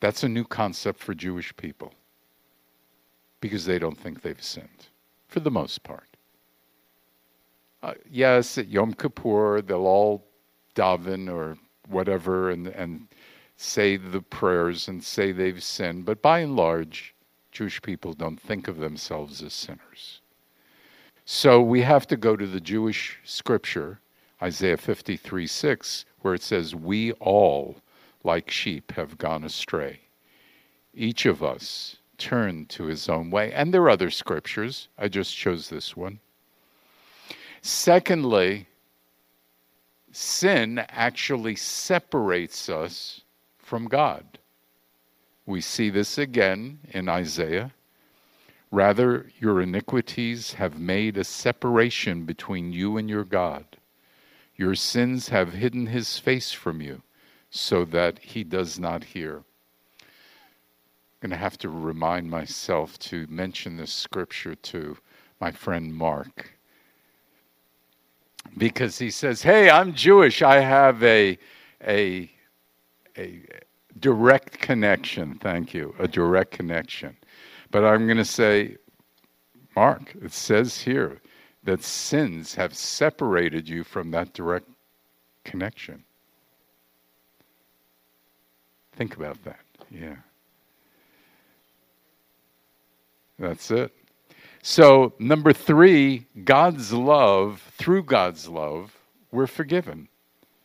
That's 0.00 0.22
a 0.22 0.28
new 0.28 0.44
concept 0.44 0.98
for 1.00 1.14
Jewish 1.14 1.56
people 1.56 1.94
because 3.40 3.64
they 3.64 3.78
don't 3.78 3.98
think 3.98 4.22
they've 4.22 4.42
sinned, 4.42 4.88
for 5.28 5.40
the 5.40 5.50
most 5.50 5.82
part. 5.82 6.16
Uh, 7.82 7.94
yes, 8.10 8.58
at 8.58 8.68
Yom 8.68 8.92
Kippur, 8.92 9.62
they'll 9.62 9.86
all 9.86 10.26
daven 10.74 11.32
or 11.32 11.56
whatever 11.88 12.50
and, 12.50 12.68
and 12.68 13.08
say 13.56 13.96
the 13.96 14.20
prayers 14.20 14.88
and 14.88 15.02
say 15.02 15.32
they've 15.32 15.62
sinned, 15.62 16.04
but 16.04 16.22
by 16.22 16.40
and 16.40 16.56
large, 16.56 17.14
Jewish 17.52 17.82
people 17.82 18.12
don't 18.12 18.40
think 18.40 18.68
of 18.68 18.78
themselves 18.78 19.42
as 19.42 19.52
sinners. 19.52 20.20
So 21.24 21.60
we 21.60 21.82
have 21.82 22.06
to 22.08 22.16
go 22.16 22.36
to 22.36 22.46
the 22.46 22.60
Jewish 22.60 23.18
scripture, 23.24 24.00
Isaiah 24.42 24.76
53 24.76 25.46
6, 25.46 26.04
where 26.20 26.34
it 26.34 26.42
says, 26.42 26.74
We 26.74 27.12
all, 27.12 27.76
like 28.24 28.50
sheep, 28.50 28.92
have 28.92 29.18
gone 29.18 29.44
astray. 29.44 30.00
Each 30.94 31.26
of 31.26 31.42
us 31.42 31.96
turned 32.20 32.68
to 32.68 32.84
his 32.84 33.08
own 33.08 33.30
way. 33.30 33.52
And 33.52 33.74
there 33.74 33.82
are 33.82 33.90
other 33.90 34.10
scriptures. 34.10 34.88
I 34.96 35.08
just 35.08 35.36
chose 35.36 35.68
this 35.68 35.96
one. 35.96 36.20
Secondly, 37.62 38.68
sin 40.12 40.78
actually 40.78 41.56
separates 41.56 42.68
us 42.68 43.22
from 43.58 43.86
God. 43.86 44.38
We 45.46 45.60
see 45.60 45.90
this 45.90 46.18
again 46.18 46.78
in 46.90 47.08
Isaiah. 47.08 47.72
Rather, 48.70 49.30
your 49.40 49.60
iniquities 49.60 50.54
have 50.54 50.78
made 50.78 51.16
a 51.16 51.24
separation 51.24 52.24
between 52.24 52.72
you 52.72 52.96
and 52.96 53.10
your 53.10 53.24
God. 53.24 53.64
Your 54.54 54.76
sins 54.76 55.30
have 55.30 55.54
hidden 55.54 55.86
his 55.86 56.18
face 56.18 56.52
from 56.52 56.80
you 56.80 57.02
so 57.50 57.84
that 57.86 58.20
he 58.20 58.44
does 58.44 58.78
not 58.78 59.02
hear 59.02 59.42
going 61.20 61.30
to 61.30 61.36
have 61.36 61.58
to 61.58 61.68
remind 61.68 62.30
myself 62.30 62.98
to 62.98 63.26
mention 63.28 63.76
this 63.76 63.92
scripture 63.92 64.54
to 64.54 64.96
my 65.40 65.50
friend 65.50 65.94
Mark. 65.94 66.52
Because 68.56 68.98
he 68.98 69.10
says, 69.10 69.42
Hey, 69.42 69.68
I'm 69.68 69.94
Jewish. 69.94 70.42
I 70.42 70.60
have 70.60 71.02
a, 71.02 71.38
a, 71.86 72.30
a 73.18 73.42
direct 73.98 74.58
connection. 74.58 75.38
Thank 75.38 75.74
you. 75.74 75.94
A 75.98 76.08
direct 76.08 76.52
connection. 76.52 77.16
But 77.70 77.84
I'm 77.84 78.06
going 78.06 78.16
to 78.16 78.24
say, 78.24 78.76
Mark, 79.76 80.14
it 80.22 80.32
says 80.32 80.80
here 80.80 81.20
that 81.64 81.84
sins 81.84 82.54
have 82.54 82.74
separated 82.74 83.68
you 83.68 83.84
from 83.84 84.10
that 84.12 84.32
direct 84.32 84.68
connection. 85.44 86.02
Think 88.96 89.16
about 89.16 89.42
that. 89.44 89.60
Yeah. 89.90 90.16
That's 93.40 93.70
it. 93.70 93.90
So, 94.62 95.14
number 95.18 95.54
three, 95.54 96.26
God's 96.44 96.92
love, 96.92 97.62
through 97.78 98.02
God's 98.02 98.46
love, 98.46 98.94
we're 99.32 99.46
forgiven. 99.46 100.08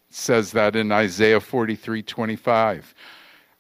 It 0.10 0.16
says 0.16 0.52
that 0.52 0.76
in 0.76 0.92
Isaiah 0.92 1.40
43 1.40 2.04
25. 2.04 2.94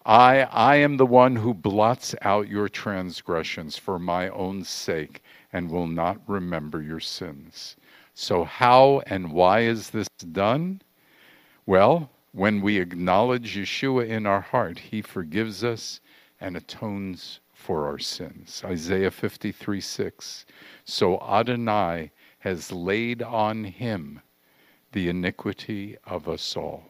I, 0.05 0.41
I 0.41 0.75
am 0.75 0.97
the 0.97 1.05
one 1.05 1.37
who 1.37 1.53
blots 1.53 2.13
out 2.23 2.49
your 2.49 2.67
transgressions 2.67 3.77
for 3.77 3.97
my 3.97 4.27
own 4.29 4.65
sake 4.65 5.23
and 5.53 5.71
will 5.71 5.87
not 5.87 6.19
remember 6.27 6.81
your 6.81 6.99
sins. 6.99 7.77
So, 8.13 8.43
how 8.43 9.01
and 9.07 9.31
why 9.31 9.61
is 9.61 9.91
this 9.91 10.09
done? 10.33 10.81
Well, 11.65 12.11
when 12.33 12.59
we 12.59 12.79
acknowledge 12.79 13.55
Yeshua 13.55 14.09
in 14.09 14.25
our 14.25 14.41
heart, 14.41 14.77
he 14.77 15.01
forgives 15.01 15.63
us 15.63 16.01
and 16.41 16.57
atones 16.57 17.39
for 17.65 17.87
our 17.87 17.97
sins. 17.97 18.61
Isaiah 18.63 19.09
53 19.09 19.81
6. 19.81 20.45
So 20.83 21.19
Adonai 21.19 22.11
has 22.39 22.71
laid 22.71 23.23
on 23.23 23.63
him 23.63 24.21
the 24.91 25.09
iniquity 25.09 25.97
of 26.05 26.29
us 26.29 26.55
all. 26.55 26.83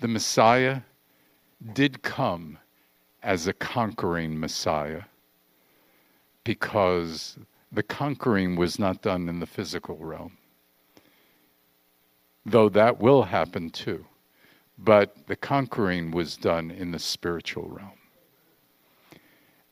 The 0.00 0.08
Messiah 0.08 0.80
did 1.72 2.02
come 2.02 2.58
as 3.22 3.46
a 3.46 3.52
conquering 3.52 4.38
Messiah 4.38 5.02
because 6.42 7.38
the 7.70 7.84
conquering 7.84 8.56
was 8.56 8.80
not 8.80 9.00
done 9.00 9.28
in 9.28 9.38
the 9.38 9.46
physical 9.46 9.96
realm. 9.96 10.36
Though 12.44 12.68
that 12.70 12.98
will 13.00 13.22
happen 13.22 13.70
too. 13.70 14.04
But 14.78 15.26
the 15.26 15.36
conquering 15.36 16.10
was 16.10 16.36
done 16.36 16.70
in 16.70 16.90
the 16.90 16.98
spiritual 16.98 17.68
realm. 17.68 17.98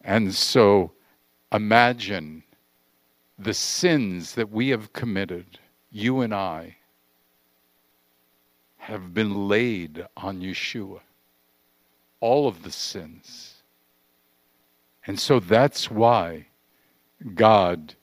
And 0.01 0.35
so 0.35 0.93
imagine 1.53 2.45
the 3.39 3.55
sins 3.55 4.35
that 4.35 4.51
we 4.51 4.69
have 4.69 4.93
committed, 4.93 5.59
you 5.91 6.21
and 6.21 6.35
I, 6.35 6.77
have 8.77 9.15
been 9.15 9.49
laid 9.49 10.07
on 10.17 10.41
Yeshua. 10.41 11.01
All 12.21 12.47
of 12.47 12.63
the 12.63 12.71
sins. 12.71 13.63
And 15.07 15.19
so 15.19 15.41
that's 15.41 15.91
why 15.91 16.47
God 17.35 17.95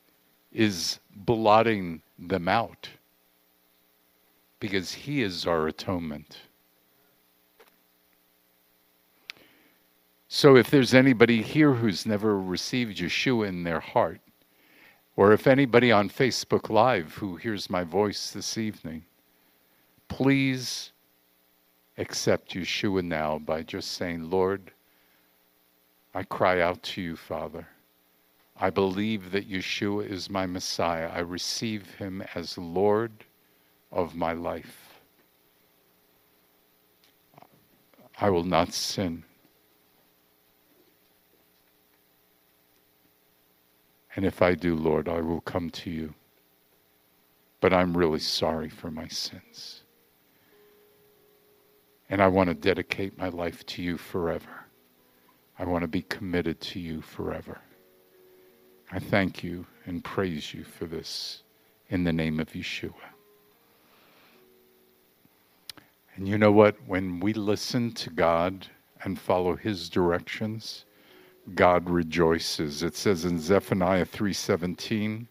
is 0.51 0.99
blotting 1.15 2.01
them 2.17 2.47
out, 2.49 2.89
because 4.59 4.91
He 4.91 5.21
is 5.21 5.45
our 5.47 5.67
atonement. 5.67 6.37
So 10.31 10.55
if 10.55 10.69
there's 10.69 10.93
anybody 10.93 11.41
here 11.41 11.73
who's 11.73 12.05
never 12.05 12.39
received 12.39 12.99
Yeshua 12.99 13.47
in 13.47 13.63
their 13.63 13.79
heart, 13.79 14.21
or 15.15 15.33
if 15.33 15.47
anybody 15.47 15.91
on 15.91 16.07
Facebook 16.07 16.69
Live 16.69 17.15
who 17.15 17.35
hears 17.35 17.67
my 17.67 17.83
voice 17.83 18.29
this 18.29 18.55
evening, 18.55 19.03
please 20.07 20.91
accept 21.97 22.53
Yeshua 22.53 23.03
now 23.03 23.39
by 23.39 23.63
just 23.63 23.93
saying, 23.93 24.29
Lord, 24.29 24.71
I 26.13 26.21
cry 26.21 26.61
out 26.61 26.83
to 26.83 27.01
you, 27.01 27.15
Father. 27.15 27.67
I 28.55 28.69
believe 28.69 29.31
that 29.31 29.49
Yeshua 29.49 30.07
is 30.07 30.29
my 30.29 30.45
Messiah. 30.45 31.09
I 31.11 31.19
receive 31.19 31.95
him 31.95 32.23
as 32.35 32.55
Lord 32.55 33.11
of 33.91 34.15
my 34.15 34.33
life. 34.33 34.99
I 38.21 38.29
will 38.29 38.43
not 38.43 38.73
sin. 38.73 39.23
And 44.15 44.25
if 44.25 44.41
I 44.41 44.55
do, 44.55 44.75
Lord, 44.75 45.07
I 45.07 45.21
will 45.21 45.41
come 45.41 45.69
to 45.71 45.89
you. 45.89 46.13
But 47.61 47.73
I'm 47.73 47.95
really 47.95 48.19
sorry 48.19 48.69
for 48.69 48.89
my 48.89 49.07
sins. 49.07 49.81
And 52.09 52.21
I 52.21 52.27
want 52.27 52.49
to 52.49 52.55
dedicate 52.55 53.17
my 53.17 53.29
life 53.29 53.65
to 53.67 53.83
you 53.83 53.97
forever. 53.97 54.65
I 55.59 55.65
want 55.65 55.83
to 55.83 55.87
be 55.87 56.01
committed 56.03 56.59
to 56.61 56.79
you 56.79 57.01
forever. 57.01 57.59
I 58.91 58.99
thank 58.99 59.43
you 59.43 59.67
and 59.85 60.03
praise 60.03 60.53
you 60.53 60.63
for 60.63 60.85
this 60.85 61.43
in 61.89 62.03
the 62.03 62.13
name 62.13 62.39
of 62.39 62.49
Yeshua. 62.53 62.93
And 66.15 66.27
you 66.27 66.37
know 66.37 66.51
what? 66.51 66.75
When 66.87 67.19
we 67.19 67.33
listen 67.33 67.91
to 67.93 68.09
God 68.09 68.67
and 69.03 69.19
follow 69.19 69.55
his 69.55 69.89
directions, 69.89 70.85
God 71.55 71.89
rejoices. 71.89 72.83
It 72.83 72.95
says 72.95 73.25
in 73.25 73.39
Zephaniah 73.39 74.05
3:17, 74.05 75.27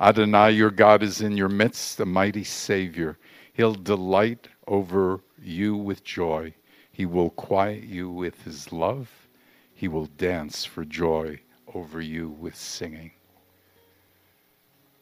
Adonai 0.00 0.50
your 0.50 0.70
God 0.70 1.02
is 1.02 1.20
in 1.20 1.36
your 1.36 1.48
midst, 1.48 2.00
a 2.00 2.06
mighty 2.06 2.44
savior. 2.44 3.16
He'll 3.52 3.74
delight 3.74 4.48
over 4.66 5.20
you 5.40 5.76
with 5.76 6.02
joy. 6.04 6.54
He 6.90 7.06
will 7.06 7.30
quiet 7.30 7.84
you 7.84 8.10
with 8.10 8.42
his 8.42 8.72
love. 8.72 9.10
He 9.74 9.88
will 9.88 10.06
dance 10.06 10.64
for 10.64 10.84
joy 10.84 11.40
over 11.72 12.00
you 12.00 12.28
with 12.28 12.56
singing. 12.56 13.12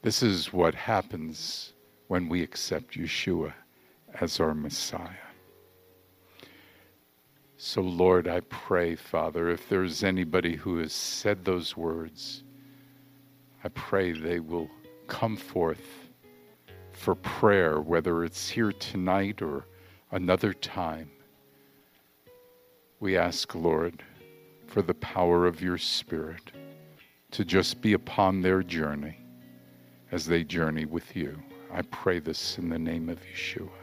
This 0.03 0.23
is 0.23 0.53
what 0.53 0.75
happens 0.75 1.73
when 2.09 2.29
we 2.29 2.43
accept 2.43 2.97
Yeshua 2.97 3.53
as 4.21 4.41
our 4.41 4.55
Messiah. 4.55 5.32
So, 7.65 7.81
Lord, 7.81 8.27
I 8.27 8.41
pray, 8.41 8.97
Father, 8.97 9.49
if 9.49 9.69
there's 9.69 10.03
anybody 10.03 10.57
who 10.57 10.79
has 10.79 10.93
said 10.93 11.45
those 11.45 11.77
words, 11.77 12.43
I 13.63 13.69
pray 13.69 14.11
they 14.11 14.41
will 14.41 14.69
come 15.07 15.37
forth 15.37 16.11
for 16.91 17.15
prayer, 17.15 17.81
whether 17.81 18.25
it's 18.25 18.49
here 18.49 18.73
tonight 18.73 19.43
or 19.43 19.65
another 20.11 20.53
time. 20.53 21.09
We 22.99 23.17
ask, 23.17 23.55
Lord, 23.55 24.03
for 24.67 24.83
the 24.83 24.95
power 24.95 25.47
of 25.47 25.63
your 25.63 25.79
Spirit 25.79 26.51
to 27.31 27.45
just 27.45 27.81
be 27.81 27.93
upon 27.93 28.43
their 28.43 28.65
journey 28.65 29.19
as 30.11 30.27
they 30.27 30.43
journey 30.43 30.85
with 30.85 31.15
you. 31.15 31.41
I 31.73 31.83
pray 31.83 32.19
this 32.19 32.59
in 32.59 32.69
the 32.69 32.79
name 32.79 33.09
of 33.09 33.21
Yeshua. 33.21 33.82